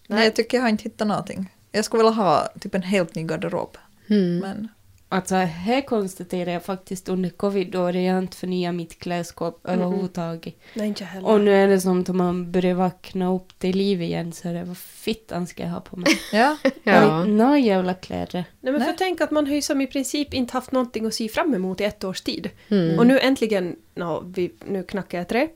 Nej, 0.08 0.24
jag 0.24 0.36
tycker 0.36 0.58
jag 0.58 0.62
har 0.62 0.70
inte 0.70 0.84
hittat 0.84 1.08
någonting. 1.08 1.50
Jag 1.72 1.86
skulle 1.86 2.04
vilja 2.04 2.12
ha 2.24 2.50
typ 2.60 2.76
en 2.76 2.84
helt 2.84 3.16
ny 3.16 3.24
garderob. 3.24 3.78
Mm. 4.08 4.38
Men 4.40 4.68
Alltså 5.14 5.36
här 5.36 5.82
konstaterar 5.82 6.52
jag 6.52 6.64
faktiskt 6.64 7.10
under 7.10 7.30
covid 7.30 7.72
då 7.72 7.92
jag 7.92 8.18
inte 8.20 8.38
förnyat 8.38 8.76
mitt 8.76 9.00
klädskåp 9.00 9.60
Mhm. 9.64 9.74
överhuvudtaget. 9.82 10.56
Nej, 10.74 10.88
inte 10.88 11.04
heller. 11.04 11.28
Och 11.30 11.42
nu 11.42 11.54
är 11.56 11.68
det 11.68 11.82
som 11.82 12.02
att 12.02 12.08
man 12.08 12.52
börjar 12.52 12.74
vakna 12.74 13.34
upp 13.36 13.60
till 13.60 13.78
liv 13.78 14.02
igen 14.02 14.32
så 14.34 14.48
är 14.50 14.54
det 14.54 14.64
vad 14.64 14.78
fittan 14.78 15.48
ska 15.48 15.64
jag 15.64 15.70
ha 15.70 15.80
på 15.80 15.98
mig? 15.98 16.12
ja, 16.34 16.58
Jag 16.84 16.94
har 17.02 17.02
Ja. 17.20 17.26
några 17.26 17.60
jävla 17.60 17.94
kläder. 17.94 18.44
Nej 18.62 18.74
men 18.74 18.82
Nej. 18.82 18.86
för 18.90 18.98
tänk 18.98 19.22
att 19.22 19.32
man 19.32 19.48
har 19.48 19.54
ju 19.54 19.62
som 19.62 19.82
i 19.82 19.88
princip 19.88 20.34
inte 20.34 20.54
haft 20.54 20.72
någonting 20.72 21.06
att 21.06 21.14
se 21.14 21.28
fram 21.30 21.54
emot 21.54 21.82
i 21.82 21.84
ett 21.84 22.04
års 22.04 22.22
tid. 22.22 22.50
Mm. 22.70 23.00
Och 23.00 23.08
nu 23.08 23.20
äntligen, 23.20 23.76
no, 23.96 24.24
vi, 24.36 24.52
nu 24.68 24.84
knackar 24.84 25.18
jag 25.18 25.28
tre, 25.28 25.48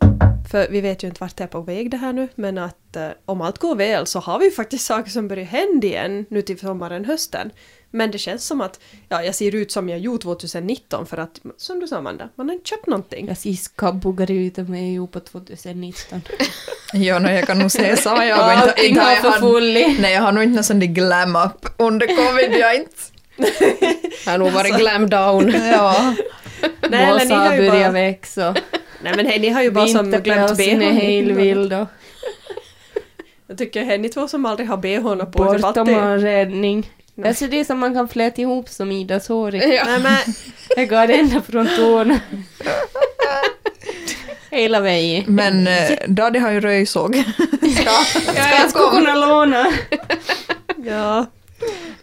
för 0.51 0.67
vi 0.69 0.81
vet 0.81 1.03
ju 1.03 1.07
inte 1.07 1.19
vart 1.21 1.35
det 1.37 1.43
är 1.43 1.47
på 1.47 1.61
väg 1.61 1.91
det 1.91 1.97
här 1.97 2.13
nu, 2.13 2.27
men 2.35 2.57
att 2.57 2.95
eh, 2.95 3.07
om 3.25 3.41
allt 3.41 3.57
går 3.57 3.75
väl 3.75 4.05
så 4.07 4.19
har 4.19 4.39
vi 4.39 4.45
ju 4.45 4.51
faktiskt 4.51 4.85
saker 4.85 5.11
som 5.11 5.27
börjar 5.27 5.45
hända 5.45 5.87
igen 5.87 6.25
nu 6.29 6.41
till 6.41 6.59
sommaren, 6.59 7.05
hösten. 7.05 7.51
Men 7.95 8.11
det 8.11 8.17
känns 8.17 8.45
som 8.45 8.61
att, 8.61 8.79
ja, 9.09 9.23
jag 9.23 9.35
ser 9.35 9.55
ut 9.55 9.71
som 9.71 9.89
jag 9.89 9.99
gjorde 9.99 10.21
2019 10.21 11.05
för 11.05 11.17
att, 11.17 11.39
som 11.57 11.79
du 11.79 11.87
sa 11.87 11.97
Amanda, 11.97 12.29
man 12.35 12.49
har 12.49 12.53
inte 12.53 12.69
köpt 12.69 12.87
någonting. 12.87 13.27
Jag 13.27 13.37
ser 13.37 13.53
skabbuggar 13.53 14.31
ut 14.31 14.57
om 14.57 14.75
jag 14.75 14.85
ju 14.85 15.07
på 15.07 15.19
2019. 15.19 16.21
ja 16.93 17.19
no, 17.19 17.29
jag 17.29 17.47
kan 17.47 17.59
nog 17.59 17.71
säga 17.71 17.97
så. 17.97 18.09
Jag 18.09 18.35
har 18.35 18.67
inte, 18.67 18.85
inte 18.85 19.01
har 19.01 19.15
förfullit. 19.15 19.99
Nej, 19.99 20.13
jag 20.13 20.21
har 20.21 20.31
nog 20.31 20.43
inte 20.43 20.55
någon 20.55 20.63
sån 20.63 20.79
där 20.79 20.87
glam-up 20.87 21.67
under 21.77 22.07
covid. 22.07 22.59
Jag 22.59 22.75
inte. 22.75 22.91
Jag 24.25 24.31
har 24.31 24.37
nog 24.37 24.51
varit 24.51 24.77
glam 24.77 25.09
down. 25.09 25.53
Ja. 25.71 26.15
Nej, 26.89 27.25
ni 27.25 27.33
har 27.33 27.57
börjar 27.57 27.71
bara, 27.71 27.91
växa. 27.91 28.55
nej 29.01 29.13
men 29.15 29.25
hej, 29.25 29.39
ni 29.39 29.49
har 29.49 29.63
ju 29.63 29.71
bara 29.71 29.87
som 29.87 30.11
glömt 30.11 30.59
Vinterpälsen 30.59 30.81
är 30.81 30.91
helt 30.91 31.35
bhn. 31.37 31.85
Jag 33.47 33.57
tycker 33.57 33.83
hej, 33.83 33.97
ni 33.97 34.09
två 34.09 34.27
som 34.27 34.45
aldrig 34.45 34.69
har 34.69 34.77
bhn 34.77 35.31
på 35.31 35.55
er, 35.55 35.59
bortom 35.59 35.89
en 35.89 36.21
räddning. 36.21 36.89
Nej. 37.15 37.29
Alltså 37.29 37.47
det 37.47 37.59
är 37.59 37.63
som 37.65 37.79
man 37.79 37.93
kan 37.93 38.07
fläta 38.07 38.41
ihop 38.41 38.69
som 38.69 38.91
Idas 38.91 39.27
hår. 39.27 39.51
Nej 39.85 39.99
men, 39.99 40.17
Jag 40.75 40.89
går 40.89 41.09
ända 41.09 41.41
från 41.41 41.67
tårna. 41.77 42.19
Hela 44.51 44.79
vägen. 44.79 45.23
Men 45.27 45.67
eh, 45.67 45.89
Daddy 46.07 46.39
har 46.39 46.51
ju 46.51 46.59
röjsåg. 46.59 47.23
Ja, 47.85 48.05
jag 48.59 48.69
skulle 48.69 48.89
kunna 48.91 49.15
låna. 49.15 49.67
ja. 50.85 51.25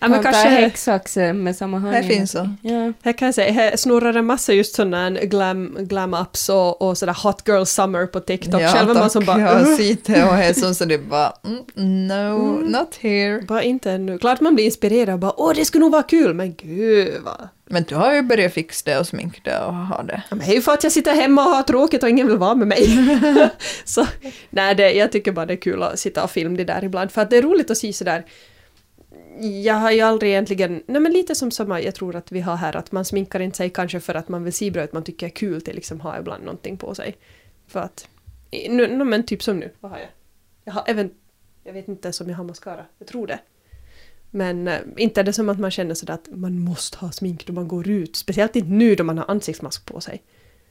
Ja, 0.00 0.08
men 0.08 0.22
kanske, 0.22 0.48
häcksaxen 0.48 1.42
med 1.42 1.56
samma 1.56 1.78
hand. 1.78 1.94
Här 1.94 2.02
finns 2.02 2.30
så. 2.30 2.48
Ja. 2.62 2.92
här 3.02 3.12
kan 3.12 3.26
jag 3.26 3.34
säga, 3.34 3.52
här 3.52 3.76
snurrar 3.76 4.14
en 4.14 4.26
massa 4.26 4.52
just 4.52 4.74
sådana 4.74 5.10
glam, 5.10 5.76
glam-ups 5.80 6.50
och, 6.50 6.82
och 6.82 6.98
sådär 6.98 7.16
hot 7.22 7.42
girl 7.48 7.64
summer 7.64 8.06
på 8.06 8.20
TikTok. 8.20 8.62
Själv 8.62 8.90
är 8.90 8.94
man 8.94 9.10
som 9.10 9.24
bara, 9.24 9.40
jag 9.40 9.46
har 9.48 9.60
"Uh, 9.70 9.76
sett 9.76 10.04
det 10.04 10.24
och 10.24 10.34
är 10.34 10.52
som 10.52 10.74
så 10.74 10.84
det 10.84 10.98
bara, 10.98 11.32
mm, 11.44 12.08
no, 12.08 12.60
not 12.78 12.96
here. 13.00 13.42
bara 13.42 13.62
inte 13.62 13.90
ännu. 13.90 14.18
Klart 14.18 14.40
man 14.40 14.54
blir 14.54 14.64
inspirerad 14.64 15.12
och 15.12 15.18
bara 15.18 15.40
åh 15.40 15.52
det 15.54 15.64
skulle 15.64 15.80
nog 15.84 15.92
vara 15.92 16.02
kul, 16.02 16.34
men 16.34 16.54
gud 16.54 17.14
vad... 17.24 17.48
Men 17.66 17.82
du 17.88 17.94
har 17.94 18.14
ju 18.14 18.22
börjat 18.22 18.52
fixa 18.52 18.90
det 18.90 18.98
och 18.98 19.06
sminka 19.06 19.40
det 19.44 19.58
och 19.64 19.74
ha 19.74 20.02
det. 20.02 20.22
Ja, 20.30 20.36
men 20.36 20.46
det 20.46 20.52
är 20.52 20.54
ju 20.54 20.62
för 20.62 20.72
att 20.72 20.82
jag 20.84 20.92
sitter 20.92 21.14
hemma 21.14 21.44
och 21.46 21.50
har 21.56 21.62
tråkigt 21.62 22.02
och 22.02 22.08
ingen 22.08 22.26
vill 22.26 22.36
vara 22.36 22.54
med 22.54 22.68
mig. 22.68 22.86
så 23.84 24.06
nej, 24.50 24.74
det, 24.74 24.92
jag 24.92 25.12
tycker 25.12 25.32
bara 25.32 25.46
det 25.46 25.54
är 25.54 25.60
kul 25.60 25.82
att 25.82 25.98
sitta 25.98 26.24
och 26.24 26.30
filma 26.30 26.56
det 26.56 26.64
där 26.64 26.84
ibland, 26.84 27.12
för 27.12 27.22
att 27.22 27.30
det 27.30 27.36
är 27.36 27.42
roligt 27.42 27.70
att 27.70 27.78
se 27.78 27.92
sådär 27.92 28.24
jag 29.40 29.74
har 29.74 29.90
ju 29.90 30.00
aldrig 30.00 30.30
egentligen, 30.30 30.82
nej 30.86 31.00
men 31.00 31.12
lite 31.12 31.34
som 31.34 31.50
samma 31.50 31.80
jag 31.80 31.94
tror 31.94 32.16
att 32.16 32.32
vi 32.32 32.40
har 32.40 32.56
här, 32.56 32.76
att 32.76 32.92
man 32.92 33.04
sminkar 33.04 33.40
inte 33.40 33.56
sig 33.56 33.70
kanske 33.70 34.00
för 34.00 34.14
att 34.14 34.28
man 34.28 34.44
vill 34.44 34.52
se 34.52 34.70
bra 34.70 34.84
ut, 34.84 34.92
man 34.92 35.04
tycker 35.04 35.26
det 35.26 35.30
är 35.32 35.36
kul 35.36 35.62
till 35.62 35.74
liksom 35.74 36.00
ha 36.00 36.18
ibland 36.18 36.44
någonting 36.44 36.76
på 36.76 36.94
sig. 36.94 37.16
För 37.66 37.80
att, 37.80 38.08
nu, 38.50 38.96
nu, 38.96 39.04
men 39.04 39.26
typ 39.26 39.42
som 39.42 39.58
nu, 39.58 39.70
vad 39.80 39.90
har 39.90 39.98
jag? 39.98 40.08
Jag 40.64 40.72
har 40.72 40.84
även, 40.86 41.10
jag 41.64 41.72
vet 41.72 41.88
inte 41.88 42.06
ens 42.06 42.20
om 42.20 42.28
jag 42.28 42.36
har 42.36 42.44
mascara, 42.44 42.84
jag 42.98 43.08
tror 43.08 43.26
det. 43.26 43.38
Men 44.30 44.68
eh, 44.68 44.80
inte 44.96 45.20
är 45.20 45.24
det 45.24 45.32
som 45.32 45.48
att 45.48 45.58
man 45.58 45.70
känner 45.70 45.94
sådär 45.94 46.14
att 46.14 46.28
man 46.30 46.58
måste 46.58 46.98
ha 46.98 47.12
smink 47.12 47.46
då 47.46 47.52
man 47.52 47.68
går 47.68 47.88
ut, 47.88 48.16
speciellt 48.16 48.56
inte 48.56 48.68
nu 48.68 48.94
då 48.94 49.04
man 49.04 49.18
har 49.18 49.30
ansiktsmask 49.30 49.86
på 49.86 50.00
sig. 50.00 50.22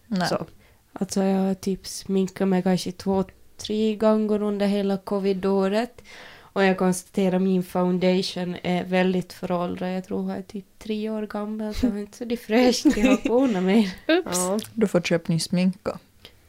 Nej. 0.07 0.27
Så. 0.27 0.45
Alltså 0.93 1.23
jag 1.23 1.39
har 1.39 1.53
typ 1.53 1.87
sminkat 1.87 2.47
mig 2.47 2.63
kanske 2.63 2.91
två, 2.91 3.23
tre 3.57 3.95
gånger 3.95 4.41
under 4.41 4.67
hela 4.67 4.97
covid-året. 4.97 6.01
Och 6.53 6.63
jag 6.63 6.77
konstaterar 6.77 7.35
att 7.35 7.41
min 7.41 7.63
foundation 7.63 8.55
är 8.63 8.83
väldigt 8.83 9.33
föråldrad. 9.33 9.95
Jag 9.95 10.05
tror 10.05 10.29
jag 10.29 10.37
är 10.37 10.41
typ 10.41 10.65
tre 10.79 11.09
år 11.09 11.27
gammal. 11.27 11.73
Så 11.75 11.85
jag 11.85 11.91
har 11.91 11.99
inte 11.99 12.17
så 12.17 12.25
det 12.25 12.37
fräscht 12.37 12.85
jag 12.97 13.05
har 13.07 13.17
på 13.17 13.47
mig. 13.61 13.95
Ja. 14.07 14.59
Du 14.73 14.87
får 14.87 15.01
köpa 15.01 15.33
ny 15.33 15.39
sminka. 15.39 15.99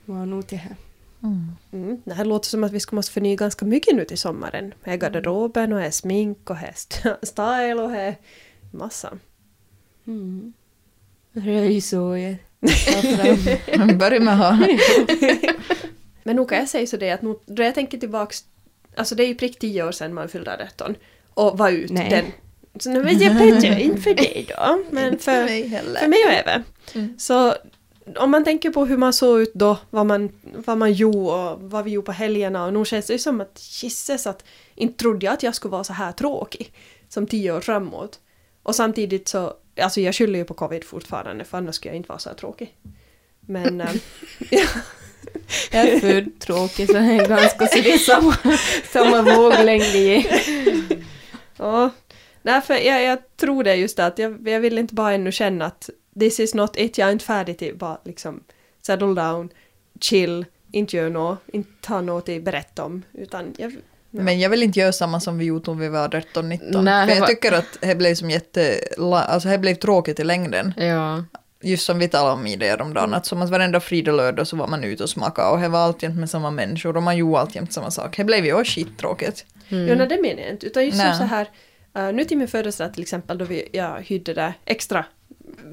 Var 0.05 0.27
nog 0.27 0.47
till 0.47 0.59
här. 0.59 0.77
Mm. 1.23 1.47
Mm. 1.73 2.03
Det 2.05 2.15
här 2.15 2.25
låter 2.25 2.49
som 2.49 2.65
att 2.65 2.73
vi 2.73 2.81
ska 2.81 2.97
måste 2.97 3.13
förnya 3.13 3.37
ganska 3.37 3.65
mycket 3.65 3.97
nu 3.97 4.05
till 4.05 4.19
sommaren. 4.19 4.75
Här 4.83 4.93
är 4.93 4.97
garderoben 4.97 5.73
och 5.73 5.79
här 5.79 5.87
är 5.87 5.91
smink 5.91 6.51
och 6.51 6.57
här 6.57 6.69
är 6.69 6.73
st- 6.73 7.15
style 7.23 7.75
och 7.83 7.91
här 7.91 8.05
är 8.09 8.17
massa. 8.71 9.19
Mm. 10.07 10.53
Röjsåget. 11.33 12.39
Ta 12.61 13.03
fram. 13.77 13.99
Börja 13.99 14.21
med 14.21 14.35
att 14.35 14.41
ha. 14.61 14.67
Men 16.23 16.37
nog 16.37 16.49
kan 16.49 16.59
jag 16.59 16.69
säga 16.69 16.87
så 16.87 16.97
det 16.97 17.11
att 17.11 17.23
nog, 17.23 17.41
då 17.47 17.63
jag 17.63 17.75
tänker 17.75 17.99
tillbaks, 17.99 18.45
alltså 18.97 19.15
det 19.15 19.25
är 19.25 19.29
ju 19.29 19.35
prick 19.35 19.59
tio 19.59 19.85
år 19.85 19.93
sedan 19.93 20.15
man 20.15 20.29
fyllde 20.29 20.69
18 20.75 20.97
och 21.35 21.59
var 21.59 21.71
ut 21.71 21.91
Nej. 21.91 22.11
den. 22.11 22.25
Så 22.81 22.91
nu 22.91 23.03
vet 23.03 23.21
jag 23.21 23.49
inte, 23.49 23.67
inte 23.67 24.03
för 24.03 24.15
dig 24.15 24.47
då, 24.59 24.83
men 24.91 25.13
Inte 25.13 25.25
för, 25.25 25.45
mig 25.45 25.67
heller. 25.69 26.01
för 26.01 26.09
mig 26.09 26.25
och 26.27 26.33
Eve. 26.33 26.63
Mm. 26.95 27.19
Så 27.19 27.55
om 28.17 28.31
man 28.31 28.45
tänker 28.45 28.71
på 28.71 28.85
hur 28.85 28.97
man 28.97 29.13
såg 29.13 29.41
ut 29.41 29.55
då, 29.55 29.79
vad 29.91 30.07
man, 30.07 30.29
vad 30.43 30.79
man 30.79 30.93
gjorde 30.93 31.19
och 31.19 31.61
vad 31.61 31.85
vi 31.85 31.91
gjorde 31.91 32.07
på 32.07 32.13
helgerna 32.13 32.65
och 32.67 32.73
nog 32.73 32.87
känns 32.87 33.07
det 33.07 33.13
ju 33.13 33.19
som 33.19 33.41
att 33.41 33.83
gisses 33.83 34.27
att 34.27 34.45
inte 34.75 34.99
trodde 34.99 35.27
jag 35.27 35.33
att 35.33 35.43
jag 35.43 35.55
skulle 35.55 35.73
vara 35.73 35.85
så 35.85 35.93
här 35.93 36.13
tråkig 36.13 36.73
som 37.09 37.27
tio 37.27 37.53
år 37.53 37.61
framåt. 37.61 38.21
Och 38.63 38.75
samtidigt 38.75 39.29
så 39.29 39.55
Alltså 39.81 40.01
jag 40.01 40.15
skyller 40.15 40.39
ju 40.39 40.45
på 40.45 40.55
covid 40.55 40.85
fortfarande 40.85 41.45
för 41.45 41.59
annars 41.59 41.75
skulle 41.75 41.91
jag 41.91 41.97
inte 41.97 42.09
vara 42.09 42.19
så 42.19 42.29
här 42.29 42.37
tråkig. 42.37 42.77
Men... 43.41 43.81
eh, 43.81 43.95
ja, 44.51 44.67
Jag 45.73 45.89
är 45.89 46.01
född 46.01 46.39
tråkig 46.41 46.87
så 46.87 46.93
jag 46.97 47.05
är 47.05 47.29
ganska 47.29 47.67
så 47.67 47.79
det 47.79 47.93
är 47.93 47.99
samma, 47.99 48.37
samma 48.93 49.23
våglängd 49.37 49.83
i. 49.85 50.27
ja. 51.57 51.91
Nej, 52.43 52.61
för 52.61 52.75
jag, 52.75 53.03
jag 53.05 53.19
tror 53.37 53.65
det 53.65 53.75
just 53.75 53.99
att 53.99 54.19
jag, 54.19 54.49
jag 54.49 54.61
vill 54.61 54.79
inte 54.79 54.95
bara 54.95 55.13
ännu 55.13 55.33
känna 55.33 55.65
att 55.65 55.91
this 56.21 56.41
is 56.41 56.55
not 56.55 56.77
it, 56.77 56.99
jag 56.99 57.09
är 57.09 57.13
inte 57.13 57.25
färdig 57.25 57.59
till 57.59 57.77
bara 57.77 57.99
liksom 58.05 58.41
settle 58.87 59.07
down, 59.15 59.49
chill, 60.01 60.45
inte 60.73 60.97
göra 60.97 61.09
något, 61.09 61.39
inte 61.53 61.89
ha 61.93 62.01
något 62.01 62.29
att 62.29 62.43
berätta 62.43 62.85
om, 62.85 63.03
utan 63.13 63.55
jag, 63.59 63.77
Ja. 64.15 64.23
Men 64.23 64.41
jag 64.41 64.51
vill 64.51 64.63
inte 64.63 64.81
göra 64.81 64.93
samma 64.93 65.21
som 65.21 65.39
vi 65.39 65.45
gjorde 65.45 65.71
när 65.75 65.79
vi 65.81 65.89
var 65.89 66.09
13-19. 66.09 66.83
Nej, 66.83 67.09
För 67.09 67.15
jag 67.15 67.21
va- 67.21 67.27
tycker 67.27 67.53
att 67.53 67.79
det 67.81 67.95
blev 67.95 68.15
som 68.15 68.31
jätte... 68.31 68.79
Alltså 69.15 69.49
det 69.49 69.59
blev 69.59 69.75
tråkigt 69.75 70.21
i 70.21 70.25
längden. 70.25 70.73
Ja. 70.77 71.25
Just 71.63 71.87
som 71.87 71.99
vi 71.99 72.09
talade 72.09 72.33
om 72.33 72.47
i 72.47 72.57
det 72.57 72.69
häromdagen, 72.69 73.15
att 73.15 73.27
som 73.27 73.43
att 73.43 73.51
varenda 73.51 73.81
fredag 73.81 74.11
och 74.11 74.17
lördag 74.17 74.47
så 74.47 74.57
var 74.57 74.67
man 74.67 74.85
ute 74.85 75.03
och 75.03 75.11
smakade 75.11 75.49
och 75.49 75.61
det 75.61 75.69
var 75.69 75.79
alltid 75.79 76.17
med 76.17 76.31
samma 76.31 76.51
människor 76.51 76.97
och 76.97 77.03
man 77.03 77.17
gjorde 77.17 77.41
alltid 77.41 77.73
samma 77.73 77.91
sak. 77.91 78.17
Det 78.17 78.25
blev 78.25 78.45
ju 78.45 78.53
också 78.53 78.73
skittråkigt. 78.73 79.47
Mm. 79.69 79.89
Jo, 79.89 79.95
nej, 79.95 80.09
det 80.09 80.23
menar 80.23 80.43
jag 80.43 80.51
inte. 80.51 80.67
Utan 80.67 80.85
just 80.85 80.99
som 80.99 81.15
så 81.15 81.25
här, 81.25 81.49
uh, 81.99 82.15
nu 82.15 82.25
till 82.25 82.39
min 82.39 82.49
födelsedag 82.49 82.95
till 82.95 83.03
exempel 83.03 83.39
då 83.39 83.45
vi, 83.45 83.69
jag 83.73 84.01
hyrde 84.01 84.35
det 84.35 84.55
extra 84.65 85.05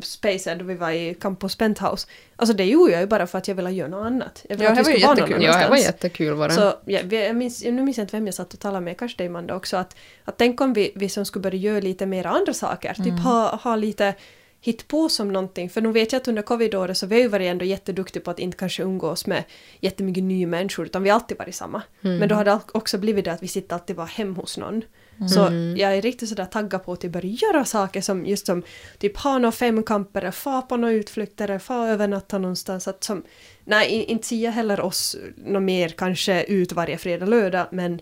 spacen 0.02 0.58
då 0.58 0.66
vi 0.66 0.76
var 0.76 0.92
i 0.92 1.14
Campus 1.14 1.56
Penthouse. 1.56 2.08
Alltså 2.36 2.56
det 2.56 2.66
gjorde 2.66 2.92
jag 2.92 3.02
ju 3.02 3.08
bara 3.08 3.28
för 3.28 3.38
att 3.38 3.48
jag 3.48 3.56
ville 3.56 3.72
göra 3.72 3.88
något 3.88 4.06
annat. 4.06 4.46
Jag 4.50 4.58
ville 4.58 4.66
Ja, 4.66 4.72
att 4.72 4.86
det 4.86 4.92
vi 4.92 5.04
var 5.04 5.16
skulle 5.16 5.26
vara 5.26 5.38
någon 5.38 5.42
ja, 5.42 5.64
det 5.64 5.70
var 5.70 5.78
jättekul 5.78 6.34
var 6.34 6.48
det. 6.48 6.54
Så 6.54 6.74
ja, 6.86 7.00
jag 7.00 7.36
minns, 7.36 7.64
nu 7.64 7.82
minns 7.82 7.98
jag 7.98 8.04
inte 8.04 8.16
vem 8.16 8.26
jag 8.26 8.36
satt 8.36 8.54
och 8.54 8.60
talade 8.60 8.86
med, 8.86 8.98
kanske 8.98 9.18
dig 9.18 9.28
Amanda 9.28 9.56
också, 9.56 9.78
att, 9.78 9.96
att 10.26 10.38
tänk 10.38 10.62
om 10.62 10.74
vi, 10.74 10.92
vi 10.96 11.10
som 11.10 11.26
skulle 11.26 11.44
börja 11.44 11.58
göra 11.58 11.80
lite 11.80 12.06
mer 12.06 12.26
andra 12.26 12.54
saker, 12.54 12.94
typ 12.94 13.20
ha, 13.20 13.56
ha 13.56 13.76
lite 13.76 14.14
hit 14.62 14.88
på 14.88 15.10
som 15.10 15.34
någonting, 15.34 15.70
för 15.70 15.82
nu 15.82 15.92
vet 15.92 16.12
jag 16.12 16.20
att 16.20 16.28
under 16.28 16.42
covid-året 16.42 16.98
så 16.98 17.06
vi 17.08 17.16
har 17.16 17.22
ju 17.22 17.28
varit 17.28 17.48
ändå 17.48 17.66
jätteduktiga 17.66 18.24
på 18.24 18.32
att 18.32 18.40
inte 18.40 18.58
kanske 18.58 18.84
umgås 18.84 19.28
med 19.28 19.44
jättemycket 19.80 20.24
nya 20.24 20.48
människor, 20.48 20.86
utan 20.86 21.04
vi 21.04 21.10
har 21.10 21.16
alltid 21.16 21.38
varit 21.38 21.56
samma. 21.56 21.82
Men 22.02 22.30
då 22.30 22.36
har 22.36 22.46
det 22.46 22.60
också 22.72 22.98
blivit 22.98 23.26
det 23.26 23.32
att 23.32 23.44
vi 23.44 23.48
sitter 23.48 23.74
alltid 23.74 23.96
bara 23.96 24.06
hemma 24.06 24.36
hos 24.36 24.58
någon. 24.58 24.82
Så 25.30 25.40
jag 25.78 25.98
är 25.98 26.02
riktigt 26.02 26.30
sådär 26.30 26.46
taggad 26.46 26.86
på 26.86 26.94
att 26.94 27.02
typ 27.02 27.12
börja 27.12 27.30
göra 27.30 27.66
saker 27.66 28.02
som 28.02 28.26
just 28.26 28.46
som 28.46 28.64
typ 28.98 29.18
ha 29.18 29.38
några 29.38 29.52
femkamper, 29.52 30.32
fa 30.32 30.62
på 30.62 30.78
några 30.78 30.94
utflykter, 30.94 31.60
fa 31.60 31.88
övernatta 31.90 32.38
någonstans. 32.38 32.88
Att 32.88 33.04
som, 33.04 33.24
nej, 33.66 34.04
inte 34.04 34.28
ser 34.28 34.44
jag 34.44 34.52
heller 34.52 34.80
oss 34.80 35.16
något 35.38 35.64
mer 35.64 35.90
kanske 35.90 36.44
ut 36.44 36.72
varje 36.72 36.98
fredag, 36.98 37.26
lördag, 37.26 37.68
men 37.72 38.00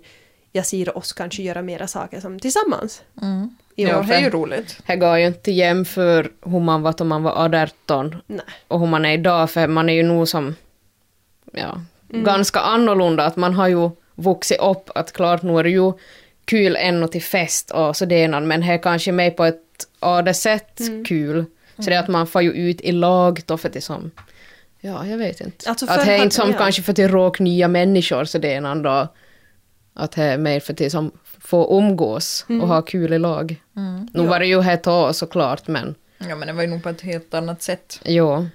jag 0.51 0.65
ser 0.65 0.97
oss 0.97 1.13
kanske 1.13 1.43
göra 1.43 1.61
mera 1.61 1.87
saker 1.87 2.19
som 2.21 2.39
tillsammans. 2.39 3.01
I 3.79 3.83
Ja, 3.83 3.99
år. 3.99 4.03
det 4.03 4.15
är 4.15 4.21
ju 4.21 4.29
roligt. 4.29 4.77
Det 4.87 4.95
går 4.95 5.17
ju 5.17 5.27
inte 5.27 5.51
jäm 5.51 5.85
för 5.85 6.29
hur 6.45 6.59
man 6.59 6.81
var 6.81 6.93
då 6.97 7.03
man 7.03 7.23
var 7.23 7.31
18 7.55 8.15
Nej. 8.27 8.45
och 8.67 8.79
hur 8.79 8.87
man 8.87 9.05
är 9.05 9.13
idag, 9.13 9.51
för 9.51 9.67
man 9.67 9.89
är 9.89 9.93
ju 9.93 10.03
nog 10.03 10.27
som 10.27 10.55
ja, 11.51 11.81
ganska 12.09 12.59
annorlunda, 12.59 13.25
att 13.25 13.35
man 13.35 13.53
har 13.53 13.67
ju 13.67 13.89
vuxit 14.15 14.59
upp, 14.61 14.89
att 14.95 15.11
klart 15.13 15.41
nu 15.43 15.59
är 15.59 15.63
det 15.63 15.69
ju 15.69 15.93
kul 16.45 16.75
ännu 16.75 17.07
till 17.07 17.23
fest 17.23 17.71
och 17.71 17.95
så 17.97 18.05
det 18.05 18.23
är 18.23 18.27
någon, 18.27 18.47
men 18.47 18.61
det 18.61 18.67
är 18.67 18.77
kanske 18.77 19.11
mer 19.11 19.31
på 19.31 19.45
ett 19.45 19.61
adde 19.99 20.33
sätt 20.33 20.81
kul. 21.07 21.45
Så 21.79 21.89
det 21.89 21.95
är 21.95 21.99
att 21.99 22.07
man 22.07 22.27
får 22.27 22.41
ju 22.41 22.51
ut 22.51 22.81
i 22.81 22.91
lag 22.91 23.41
då 23.45 23.57
för 23.57 23.69
till 23.69 23.81
som, 23.81 24.11
ja 24.81 25.05
jag 25.05 25.17
vet 25.17 25.41
inte. 25.41 25.69
Alltså 25.69 25.85
att 25.85 25.95
förr 25.95 26.05
det 26.05 26.11
är 26.17 26.23
inte 26.23 26.35
som 26.35 26.51
ja. 26.51 26.57
kanske 26.57 26.81
för 26.81 26.93
till 26.93 27.07
råk 27.07 27.39
nya 27.39 27.67
människor 27.67 28.25
så 28.25 28.37
det 28.37 28.53
är 28.53 28.61
någon 28.61 28.81
då, 28.81 29.07
att 29.97 30.11
det 30.11 30.23
är 30.23 30.37
mer 30.37 30.59
för 30.59 30.73
till 30.73 30.91
som 30.91 31.11
få 31.39 31.79
umgås 31.79 32.45
och 32.47 32.67
ha 32.67 32.81
kul 32.81 33.13
i 33.13 33.19
lag. 33.19 33.63
Nu 34.13 34.27
var 34.27 34.39
det 34.39 34.45
ju 34.45 34.61
här 34.61 34.79
då 34.83 35.13
såklart 35.13 35.67
men 35.67 35.95
Ja, 36.17 36.35
men 36.35 36.47
det 36.47 36.53
var 36.53 36.61
ju 36.61 36.67
nog 36.67 36.83
på 36.83 36.89
ett 36.89 37.01
helt 37.01 37.33
annat 37.33 37.61
sätt. 37.61 37.99
jo. 38.05 38.47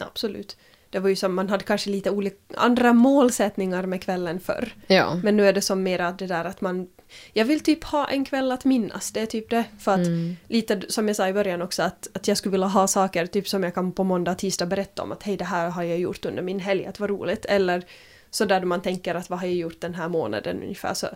Absolut. 0.00 0.56
Det 0.90 0.98
var 0.98 1.08
ju 1.08 1.16
som 1.16 1.34
man 1.34 1.48
hade 1.48 1.64
kanske 1.64 1.90
lite 1.90 2.10
olika, 2.10 2.36
andra 2.56 2.92
målsättningar 2.92 3.86
med 3.86 4.02
kvällen 4.02 4.40
förr. 4.40 4.74
Ja. 4.86 5.14
Men 5.22 5.36
nu 5.36 5.48
är 5.48 5.52
det 5.52 5.60
som 5.60 5.82
mera 5.82 6.12
det 6.12 6.26
där 6.26 6.44
att 6.44 6.60
man... 6.60 6.88
Jag 7.32 7.44
vill 7.44 7.60
typ 7.60 7.84
ha 7.84 8.08
en 8.08 8.24
kväll 8.24 8.52
att 8.52 8.64
minnas, 8.64 9.12
det 9.12 9.20
är 9.20 9.26
typ 9.26 9.50
det. 9.50 9.64
För 9.78 9.94
att 9.94 10.06
lite 10.48 10.80
som 10.88 11.08
jag 11.08 11.16
sa 11.16 11.28
i 11.28 11.32
början 11.32 11.62
också 11.62 11.82
att, 11.82 12.08
att 12.14 12.28
jag 12.28 12.36
skulle 12.36 12.52
vilja 12.52 12.66
ha 12.66 12.86
saker 12.86 13.26
typ 13.26 13.48
som 13.48 13.62
jag 13.62 13.74
kan 13.74 13.92
på 13.92 14.04
måndag, 14.04 14.34
tisdag 14.34 14.66
berätta 14.66 15.02
om 15.02 15.12
att 15.12 15.22
hej 15.22 15.36
det 15.36 15.44
här 15.44 15.70
har 15.70 15.82
jag 15.82 15.98
gjort 15.98 16.24
under 16.24 16.42
min 16.42 16.60
helg, 16.60 16.86
att 16.86 17.00
vad 17.00 17.10
roligt. 17.10 17.44
Eller 17.44 17.84
så 18.34 18.44
där 18.44 18.62
man 18.62 18.82
tänker 18.82 19.14
att 19.14 19.30
vad 19.30 19.38
har 19.38 19.46
jag 19.46 19.56
gjort 19.56 19.80
den 19.80 19.94
här 19.94 20.08
månaden 20.08 20.62
ungefär. 20.62 20.94
Så, 20.94 21.06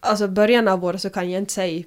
alltså 0.00 0.28
början 0.28 0.68
av 0.68 0.84
året 0.84 1.02
så 1.02 1.10
kan 1.10 1.30
jag 1.30 1.42
inte 1.42 1.52
säga 1.52 1.84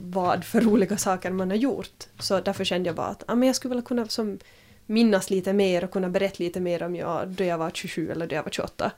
vad 0.00 0.44
för 0.44 0.66
olika 0.68 0.96
saker 0.96 1.30
man 1.30 1.50
har 1.50 1.56
gjort. 1.56 2.04
Så 2.18 2.40
därför 2.40 2.64
kände 2.64 2.88
jag 2.88 2.96
bara 2.96 3.06
att 3.06 3.24
ja, 3.28 3.34
men 3.34 3.46
jag 3.46 3.56
skulle 3.56 3.70
vilja 3.74 3.86
kunna 3.86 4.08
som 4.08 4.38
minnas 4.86 5.30
lite 5.30 5.52
mer 5.52 5.84
och 5.84 5.90
kunna 5.90 6.08
berätta 6.08 6.36
lite 6.38 6.60
mer 6.60 6.82
om 6.82 6.96
jag, 6.96 7.28
då 7.28 7.44
jag 7.44 7.58
var 7.58 7.70
27 7.70 8.10
eller 8.10 8.26
då 8.26 8.34
jag 8.34 8.42
var 8.42 8.50
28. 8.50 8.90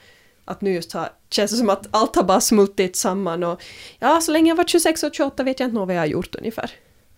Att 0.45 0.61
nu 0.61 0.73
just 0.75 0.93
har, 0.93 1.09
känns 1.31 1.51
det 1.51 1.57
som 1.57 1.71
att 1.71 1.87
allt 1.91 2.17
har 2.17 2.23
bara 2.23 2.41
smultit 2.41 2.97
samman 2.97 3.45
och 3.45 3.63
ja, 3.99 4.21
så 4.21 4.33
länge 4.33 4.49
jag 4.51 4.57
var 4.57 4.65
26 4.65 5.03
och 5.03 5.15
28 5.15 5.43
vet 5.43 5.61
jag 5.61 5.67
inte 5.67 5.75
nog 5.75 5.87
vad 5.87 5.97
jag 5.97 6.01
har 6.01 6.07
gjort 6.07 6.35
ungefär. 6.35 6.71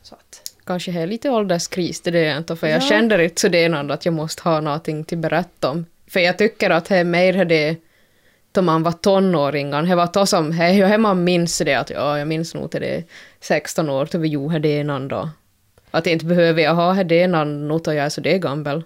Så 0.02 0.14
att, 0.14 0.42
Kanske 0.64 0.92
det 0.92 1.00
är 1.00 1.06
lite 1.06 1.30
ålderskris, 1.30 2.00
det 2.00 2.10
är 2.10 2.12
det 2.12 2.38
inte, 2.38 2.56
för 2.56 2.66
jag 2.66 2.82
Ja. 2.82 2.88
kände 2.88 3.24
inte 3.24 3.40
så 3.40 3.48
det 3.48 3.64
är 3.64 3.68
något 3.68 3.90
att 3.90 4.04
jag 4.04 4.14
måste 4.14 4.42
ha 4.42 4.60
någonting 4.60 5.04
till 5.04 5.18
berätta 5.18 5.70
om. 5.70 5.86
För 6.10 6.20
jag 6.20 6.38
tycker 6.38 6.70
att 6.70 6.84
det 6.84 6.96
är 6.96 7.04
mer 7.04 7.44
det 7.44 7.76
då 8.52 8.62
man 8.62 8.82
var 8.82 8.92
tonåringar, 8.92 9.82
det 9.82 9.94
var 9.94 10.10
då 10.12 10.26
som, 10.26 10.50
det 10.50 10.72
ju 10.72 10.98
man 10.98 11.24
minns 11.24 11.58
det 11.58 11.74
att 11.74 11.90
ja, 11.90 12.18
jag 12.18 12.28
minns 12.28 12.54
nog 12.54 12.70
till 12.70 12.80
det 12.80 12.96
är 12.96 13.04
16 13.40 13.90
år 13.90 14.08
då 14.12 14.18
vi 14.18 14.28
gjorde 14.28 14.58
det 14.58 14.84
någon 14.84 15.08
dag. 15.08 15.28
Att 15.90 16.06
inte 16.06 16.24
behöver 16.24 16.62
jag 16.62 16.74
ha 16.74 17.04
det 17.04 17.26
någon 17.26 17.68
nu 17.68 17.78
då 17.78 17.92
jag 17.92 18.04
är 18.06 18.08
så 18.08 18.20
det 18.20 18.38
gammal. 18.38 18.84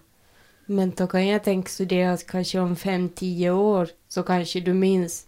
Men 0.66 0.90
då 0.90 1.06
kan 1.06 1.26
jag 1.26 1.44
tänka 1.44 1.68
så 1.68 1.84
det 1.84 2.04
att 2.04 2.26
kanske 2.26 2.58
om 2.58 2.76
fem 2.76 3.08
tio 3.08 3.50
år 3.50 3.88
så 4.08 4.22
kanske 4.22 4.60
du 4.60 4.74
minns 4.74 5.26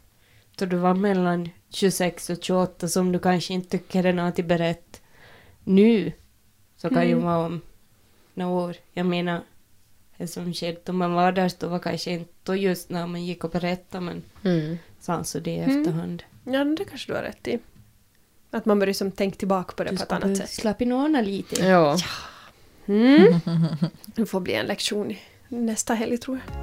då 0.59 0.67
du 0.67 0.77
var 0.77 0.95
mellan 0.95 1.49
26 1.71 2.31
och 2.31 2.39
28 2.43 2.89
som 2.89 3.13
du 3.13 3.19
kanske 3.19 3.55
inte 3.55 3.69
tycker 3.79 4.05
är 4.07 4.13
något 4.13 4.39
att 4.39 4.45
berätta 4.45 4.99
nu. 5.65 6.13
Så 6.77 6.89
kan 6.89 7.07
ju 7.07 7.13
Mm. 7.13 7.25
vara 7.25 7.47
om 7.47 7.61
några 8.35 8.53
år. 8.53 8.77
Jag 8.93 9.07
menar, 9.07 9.41
som 10.27 10.53
skedde 10.55 10.81
då 10.85 10.93
man 10.93 11.13
var 11.13 11.33
där 11.33 11.53
då 11.59 11.69
var 11.69 11.79
kanske 11.79 12.11
inte 12.11 12.31
då 12.43 12.57
just 12.57 12.91
när 12.91 13.07
man 13.07 13.25
gick 13.25 13.45
och 13.45 13.51
berättade 13.51 14.05
men 14.05 14.23
Mm. 14.45 14.79
sa 15.01 15.25
så 15.25 15.39
det 15.39 15.51
i 15.51 15.59
Mm. 15.59 15.79
efterhand. 15.81 16.23
ja, 16.45 16.65
det 16.65 16.85
kanske 16.85 17.13
du 17.13 17.17
har 17.17 17.23
rätt 17.23 17.49
i. 17.49 17.59
Att 18.51 18.67
man 18.67 18.79
börjar 18.79 18.95
som 18.95 19.11
tänka 19.11 19.37
tillbaka 19.37 19.73
på 19.77 19.85
det 19.85 19.91
Du 19.91 19.97
på 19.97 20.03
ett 20.03 20.13
annat 20.13 20.37
sätt. 20.37 20.51
slappinåna 20.51 21.21
lite. 21.21 21.65
Ja. 21.67 21.97
Mm. 22.87 23.41
Det 24.07 24.27
får 24.27 24.41
bli 24.41 24.55
en 24.55 24.67
lektion 24.67 25.15
nästa 25.49 25.95
helg 25.95 26.19
tror 26.19 26.41
jag. 26.47 26.55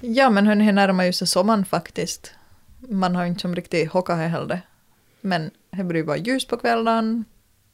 Ja, 0.00 0.30
men 0.30 0.46
hörni, 0.46 0.66
det 0.66 0.72
närmar 0.72 1.04
ju 1.04 1.12
sig 1.12 1.26
sommaren 1.26 1.64
faktiskt. 1.64 2.32
Man 2.88 3.16
har 3.16 3.22
ju 3.22 3.28
inte 3.28 3.40
som 3.40 3.54
riktigt 3.56 3.90
hockat 3.92 4.16
här 4.16 4.28
heller. 4.28 4.60
Men 5.20 5.50
det 5.70 5.84
börjar 5.84 6.00
ju 6.00 6.06
vara 6.06 6.16
ljus 6.16 6.46
på 6.46 6.56
kvällen. 6.56 7.24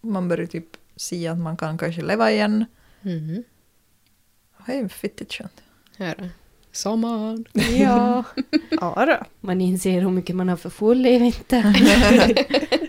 Man 0.00 0.28
börjar 0.28 0.46
typ 0.46 0.76
se 0.96 1.28
att 1.28 1.38
man 1.38 1.56
kan 1.56 1.78
kanske 1.78 2.02
leva 2.02 2.30
igen. 2.32 2.64
Mm. 3.02 3.42
Det 4.66 4.72
är 4.72 4.76
ju 4.82 4.88
fittigt 4.88 5.32
skönt. 5.32 5.62
Här 5.96 6.14
är 6.18 6.30
sommaren. 6.72 7.44
Ja, 7.52 8.24
Ja 8.70 9.06
då. 9.06 9.26
man 9.40 9.60
inser 9.60 10.00
hur 10.00 10.10
mycket 10.10 10.36
man 10.36 10.48
har 10.48 10.56
för 10.56 10.70
full 10.70 11.06
i 11.06 11.18
vinter. 11.18 11.62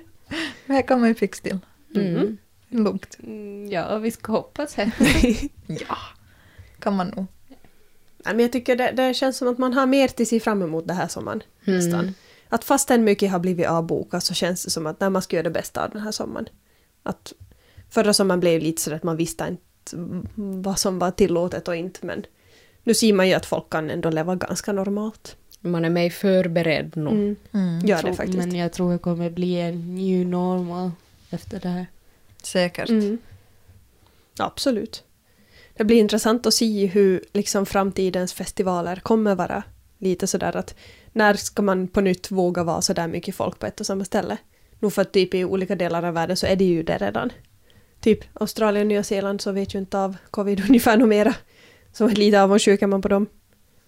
Det 0.67 0.73
här 0.73 0.81
kan 0.81 0.99
man 0.99 1.09
ju 1.09 1.15
fixa 1.15 1.43
till. 1.43 1.59
Mm. 1.95 2.37
Lugnt. 2.69 3.17
Mm, 3.23 3.71
ja, 3.71 3.97
vi 3.97 4.11
ska 4.11 4.31
hoppas 4.31 4.75
här. 4.75 4.91
Ja, 5.67 5.97
kan 6.79 6.95
man 6.95 7.07
nog. 7.07 7.25
Men 8.23 8.39
jag 8.39 8.51
tycker 8.51 8.75
det, 8.75 8.91
det 8.91 9.13
känns 9.13 9.37
som 9.37 9.47
att 9.47 9.57
man 9.57 9.73
har 9.73 9.85
mer 9.85 10.07
till 10.07 10.27
sig 10.27 10.39
fram 10.39 10.61
emot 10.61 10.87
det 10.87 10.93
här 10.93 11.07
sommaren. 11.07 11.43
Mm. 11.65 11.79
Nästan. 11.79 12.13
Att 12.49 12.63
fastän 12.63 13.03
mycket 13.03 13.31
har 13.31 13.39
blivit 13.39 13.67
avbokat 13.67 14.23
så 14.23 14.33
känns 14.33 14.63
det 14.63 14.69
som 14.69 14.87
att 14.87 14.99
när 14.99 15.09
man 15.09 15.21
ska 15.21 15.35
göra 15.35 15.43
det 15.43 15.49
bästa 15.49 15.83
av 15.85 15.89
den 15.91 16.01
här 16.01 16.11
sommaren. 16.11 16.47
Att 17.03 17.33
förra 17.89 18.13
sommaren 18.13 18.39
blev 18.39 18.61
lite 18.61 18.81
så 18.81 18.93
att 18.93 19.03
man 19.03 19.17
visste 19.17 19.47
inte 19.47 19.61
vad 20.35 20.79
som 20.79 20.99
var 20.99 21.11
tillåtet 21.11 21.67
och 21.67 21.75
inte 21.75 22.05
men 22.05 22.25
nu 22.83 22.93
ser 22.93 23.13
man 23.13 23.27
ju 23.27 23.33
att 23.33 23.45
folk 23.45 23.69
kan 23.69 23.89
ändå 23.89 24.09
leva 24.09 24.35
ganska 24.35 24.71
normalt. 24.71 25.35
Man 25.59 25.85
är 25.85 25.89
mer 25.89 26.09
förberedd 26.09 26.91
nu. 26.97 27.09
Mm. 27.09 27.35
Mm, 27.51 27.79
Gör 27.85 27.95
det 27.95 28.01
tror- 28.01 28.13
faktiskt. 28.13 28.37
Men 28.37 28.55
jag 28.55 28.73
tror 28.73 28.91
det 28.91 28.97
kommer 28.97 29.29
bli 29.29 29.55
en 29.61 29.95
new 29.95 30.27
normal 30.27 30.91
efter 31.29 31.59
det 31.59 31.69
här. 31.69 31.85
Säkert. 32.43 32.89
Mm. 32.89 33.17
Absolut. 34.39 35.03
Det 35.73 35.83
blir 35.83 35.97
intressant 35.97 36.45
att 36.45 36.53
se 36.53 36.85
hur 36.85 37.23
liksom 37.33 37.65
framtidens 37.65 38.33
festivaler 38.33 38.95
kommer 38.95 39.35
vara 39.35 39.63
lite 39.97 40.27
sådär 40.27 40.55
att 40.57 40.75
när 41.17 41.33
ska 41.33 41.61
man 41.61 41.87
på 41.87 42.01
nytt 42.01 42.31
våga 42.31 42.63
vara 42.63 42.81
så 42.81 42.93
där 42.93 43.07
mycket 43.07 43.35
folk 43.35 43.59
på 43.59 43.65
ett 43.65 43.79
och 43.79 43.85
samma 43.85 44.05
ställe? 44.05 44.37
Nog 44.79 44.93
för 44.93 45.01
att 45.01 45.11
typ 45.11 45.33
i 45.33 45.45
olika 45.45 45.75
delar 45.75 46.03
av 46.03 46.13
världen 46.13 46.37
så 46.37 46.45
är 46.45 46.55
det 46.55 46.63
ju 46.63 46.83
det 46.83 46.97
redan. 46.97 47.31
Typ 47.99 48.19
Australien 48.33 48.85
och 48.85 48.87
Nya 48.87 49.03
Zeeland 49.03 49.41
så 49.41 49.51
vet 49.51 49.75
ju 49.75 49.79
inte 49.79 49.99
av 49.99 50.17
covid 50.31 50.63
ungefär 50.67 50.97
något 50.97 51.09
mera. 51.09 51.35
Så 51.93 52.07
lite 52.07 52.41
avundsjuk 52.41 52.81
är 52.81 52.87
man 52.87 53.01
på 53.01 53.07
dem. 53.07 53.27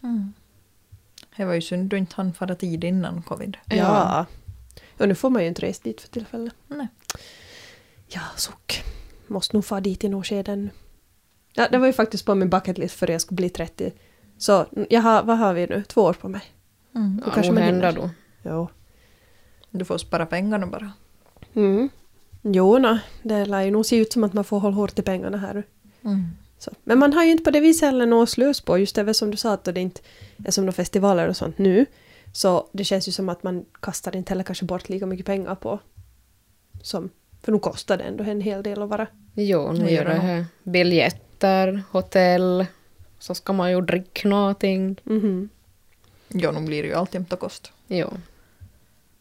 Mm. 0.03 0.33
Det 1.37 1.45
var 1.45 1.53
ju 1.53 1.61
synd 1.61 1.89
du 1.89 1.97
inte 1.97 2.15
hann 2.15 2.33
fara 2.33 2.55
tid 2.55 2.83
innan 2.83 3.21
covid. 3.21 3.57
Ja. 3.65 4.25
Och 4.97 5.07
nu 5.07 5.15
får 5.15 5.29
man 5.29 5.41
ju 5.41 5.47
inte 5.47 5.61
resa 5.61 5.81
dit 5.83 6.01
för 6.01 6.07
tillfället. 6.07 6.53
Nej. 6.67 6.87
Ja, 8.07 8.21
suck. 8.35 8.83
Måste 9.27 9.55
nog 9.55 9.65
fara 9.65 9.81
dit 9.81 10.03
i 10.03 10.09
något 10.09 10.27
skede 10.27 10.51
ännu. 10.51 10.69
Ja, 11.53 11.67
det 11.71 11.77
var 11.77 11.87
ju 11.87 11.93
faktiskt 11.93 12.25
på 12.25 12.35
min 12.35 12.49
bucket 12.49 12.77
list 12.77 12.95
för 12.95 13.11
jag 13.11 13.21
skulle 13.21 13.35
bli 13.35 13.49
30. 13.49 13.93
Så 14.37 14.65
jag 14.89 15.01
har, 15.01 15.23
vad 15.23 15.37
har 15.37 15.53
vi 15.53 15.67
nu? 15.67 15.83
Två 15.87 16.01
år 16.01 16.13
på 16.13 16.29
mig. 16.29 16.41
Mm. 16.95 17.21
Ja, 17.25 17.31
kanske 17.31 17.51
man 17.51 17.63
hända 17.63 17.91
då. 17.91 18.09
Jo. 18.43 18.67
Du 19.71 19.85
får 19.85 19.97
spara 19.97 20.25
pengarna 20.25 20.67
bara. 20.67 20.91
Mm. 21.53 21.89
Jo, 22.41 22.77
no, 22.77 22.97
det 23.23 23.45
lär 23.45 23.61
ju 23.61 23.71
nog 23.71 23.85
se 23.85 23.95
ut 23.95 24.13
som 24.13 24.23
att 24.23 24.33
man 24.33 24.43
får 24.43 24.59
hålla 24.59 24.75
hårt 24.75 24.99
i 24.99 25.01
pengarna 25.01 25.37
här. 25.37 25.63
Mm. 26.03 26.27
Så. 26.57 26.71
Men 26.83 26.99
man 26.99 27.13
har 27.13 27.23
ju 27.23 27.31
inte 27.31 27.43
på 27.43 27.51
det 27.51 27.59
viset 27.59 27.85
heller 27.85 28.05
något 28.05 28.29
slös 28.29 28.61
på, 28.61 28.77
just 28.77 28.95
det 28.95 29.13
som 29.13 29.31
du 29.31 29.37
sa 29.37 29.53
att 29.53 29.63
det 29.63 29.79
inte 29.79 30.01
är 30.45 30.51
som 30.51 30.65
några 30.65 30.75
festivaler 30.75 31.27
och 31.27 31.37
sånt 31.37 31.57
nu. 31.57 31.85
Så 32.33 32.67
det 32.71 32.83
känns 32.83 33.07
ju 33.07 33.11
som 33.11 33.29
att 33.29 33.43
man 33.43 33.65
kastar 33.79 34.15
inte 34.15 34.31
heller 34.31 34.43
kanske 34.43 34.65
bort 34.65 34.89
lika 34.89 35.05
mycket 35.05 35.25
pengar 35.25 35.55
på 35.55 35.79
som, 36.81 37.09
för 37.41 37.51
nu 37.51 37.59
kostar 37.59 37.97
det 37.97 38.03
ändå 38.03 38.23
en 38.23 38.41
hel 38.41 38.63
del 38.63 38.81
att 38.81 38.89
vara. 38.89 39.07
Jo, 39.35 39.71
nu 39.71 39.89
gör 39.91 40.05
det 40.05 40.13
här. 40.13 40.45
Biljetter, 40.63 41.83
hotell, 41.91 42.65
så 43.19 43.35
ska 43.35 43.53
man 43.53 43.71
ju 43.71 43.81
dricka 43.81 44.29
någonting. 44.29 45.01
Mhm. 45.03 45.49
Ja, 46.29 46.51
nu 46.51 46.61
blir 46.61 46.83
det 46.83 46.89
ju 46.89 46.95
alltid 46.95 47.33
att 47.33 47.39
kosta. 47.39 47.69
Jo. 47.87 48.09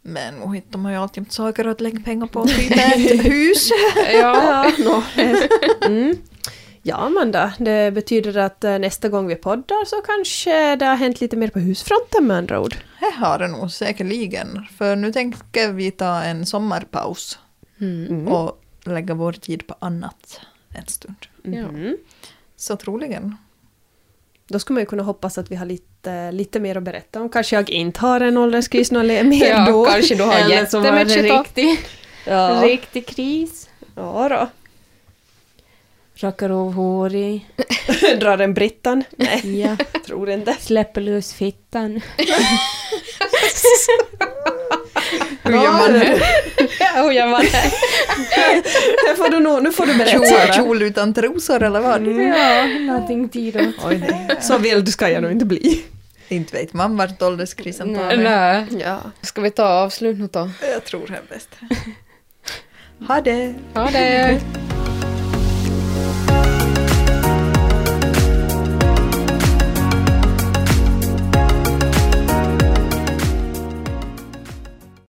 Men 0.02 0.34
nu 0.34 0.54
hittar 0.54 0.78
man 0.78 0.92
ju 0.92 0.98
alltid 0.98 1.32
saker 1.32 1.64
att 1.64 1.80
lägga 1.80 2.00
pengar 2.00 2.26
på. 2.26 2.42
Ett 2.70 3.24
hus. 3.24 3.70
Ja, 4.12 4.72
no. 4.78 5.02
mm. 5.86 6.16
Ja, 6.82 6.96
Amanda, 6.96 7.52
det 7.58 7.94
betyder 7.94 8.36
att 8.38 8.64
eh, 8.64 8.78
nästa 8.78 9.08
gång 9.08 9.26
vi 9.26 9.34
poddar 9.36 9.84
så 9.84 9.96
kanske 9.96 10.76
det 10.76 10.84
har 10.86 10.96
hänt 10.96 11.20
lite 11.20 11.36
mer 11.36 11.48
på 11.48 11.58
husfronten 11.58 12.26
med 12.26 12.36
andra 12.36 12.60
ord. 12.60 12.74
Det 13.00 13.14
har 13.16 13.38
det 13.38 13.48
nog 13.48 13.70
säkerligen. 13.70 14.66
För 14.78 14.96
nu 14.96 15.12
tänker 15.12 15.72
vi 15.72 15.90
ta 15.90 16.22
en 16.22 16.46
sommarpaus 16.46 17.38
Mm. 17.80 18.06
Mm. 18.06 18.28
och 18.28 18.62
lägga 18.84 19.14
vår 19.14 19.32
tid 19.32 19.66
på 19.66 19.74
annat 19.78 20.40
en 20.74 20.86
stund. 20.86 21.16
Mhm. 21.44 21.96
Så 22.56 22.76
troligen. 22.76 23.36
Då 24.48 24.58
skulle 24.58 24.74
man 24.74 24.82
ju 24.82 24.86
kunna 24.86 25.02
hoppas 25.02 25.38
att 25.38 25.50
vi 25.50 25.56
har 25.56 25.66
lite, 25.66 26.32
lite 26.32 26.60
mer 26.60 26.76
att 26.76 26.82
berätta 26.82 27.20
om. 27.20 27.28
Kanske 27.28 27.56
jag 27.56 27.70
inte 27.70 28.00
har 28.00 28.20
en 28.20 28.38
ålderskris 28.38 28.90
något 28.90 29.04
le- 29.04 29.22
mer 29.24 29.46
Ja, 29.50 29.66
då. 29.70 29.84
kanske 29.84 30.14
du 30.14 30.22
har 30.22 30.48
jättemycket 30.50 31.30
att 31.32 31.46
riktig, 31.56 31.80
Ja. 32.26 32.60
riktig 32.64 33.06
kris. 33.06 33.68
ja 33.94 34.28
då. 34.28 34.48
Rakar 36.20 36.50
av 36.50 36.72
hår 36.72 37.14
i. 37.14 37.44
Drar 38.20 38.38
en 38.38 38.54
brittan? 38.54 39.04
Nej, 39.16 39.60
Ja. 39.60 39.76
tror 40.06 40.30
inte. 40.30 40.56
Släpper 40.60 41.00
lös 41.00 41.32
fittan. 41.34 42.00
Hur 45.42 45.52
gör 45.54 45.72
man 45.72 45.92
det? 45.92 46.20
Ja, 46.98 47.04
hur 47.04 47.12
gör 47.12 47.26
man 47.26 47.40
det? 47.40 47.72
Nu 49.08 49.16
får 49.16 49.30
du, 49.30 49.40
nog, 49.40 49.62
nu 49.62 49.72
får 49.72 49.86
du 49.86 49.94
berätta 49.98 50.26
Kjol, 50.26 50.52
kjol 50.52 50.82
utan 50.82 51.14
trosor 51.14 51.62
eller 51.62 51.80
vad? 51.80 52.06
Ja, 52.06 52.66
någonting 52.66 53.28
ditåt. 53.28 53.74
Oj, 53.84 53.98
nej. 54.08 54.36
Så 54.40 54.58
vild 54.58 54.84
du 54.84 54.92
ska 54.92 55.08
jag 55.08 55.22
nog 55.22 55.32
inte 55.32 55.44
bli. 55.44 55.84
Inte 56.28 56.56
vet 56.56 56.72
man 56.72 56.96
vart 56.96 57.22
ålderskrisen 57.22 57.94
tar 57.94 58.06
Nej. 58.06 58.16
mig. 58.16 58.26
Nej. 58.70 58.82
Ja. 58.84 58.98
Ska 59.22 59.40
vi 59.40 59.50
ta 59.50 59.64
avslut 59.64 60.18
nu 60.18 60.28
då? 60.32 60.50
Jag 60.72 60.84
tror 60.84 61.06
det 61.06 61.14
är 61.14 61.22
bäst. 61.28 61.48
Ha 63.08 63.20
det! 63.20 63.54
Ha 63.74 63.90
det! 63.90 64.40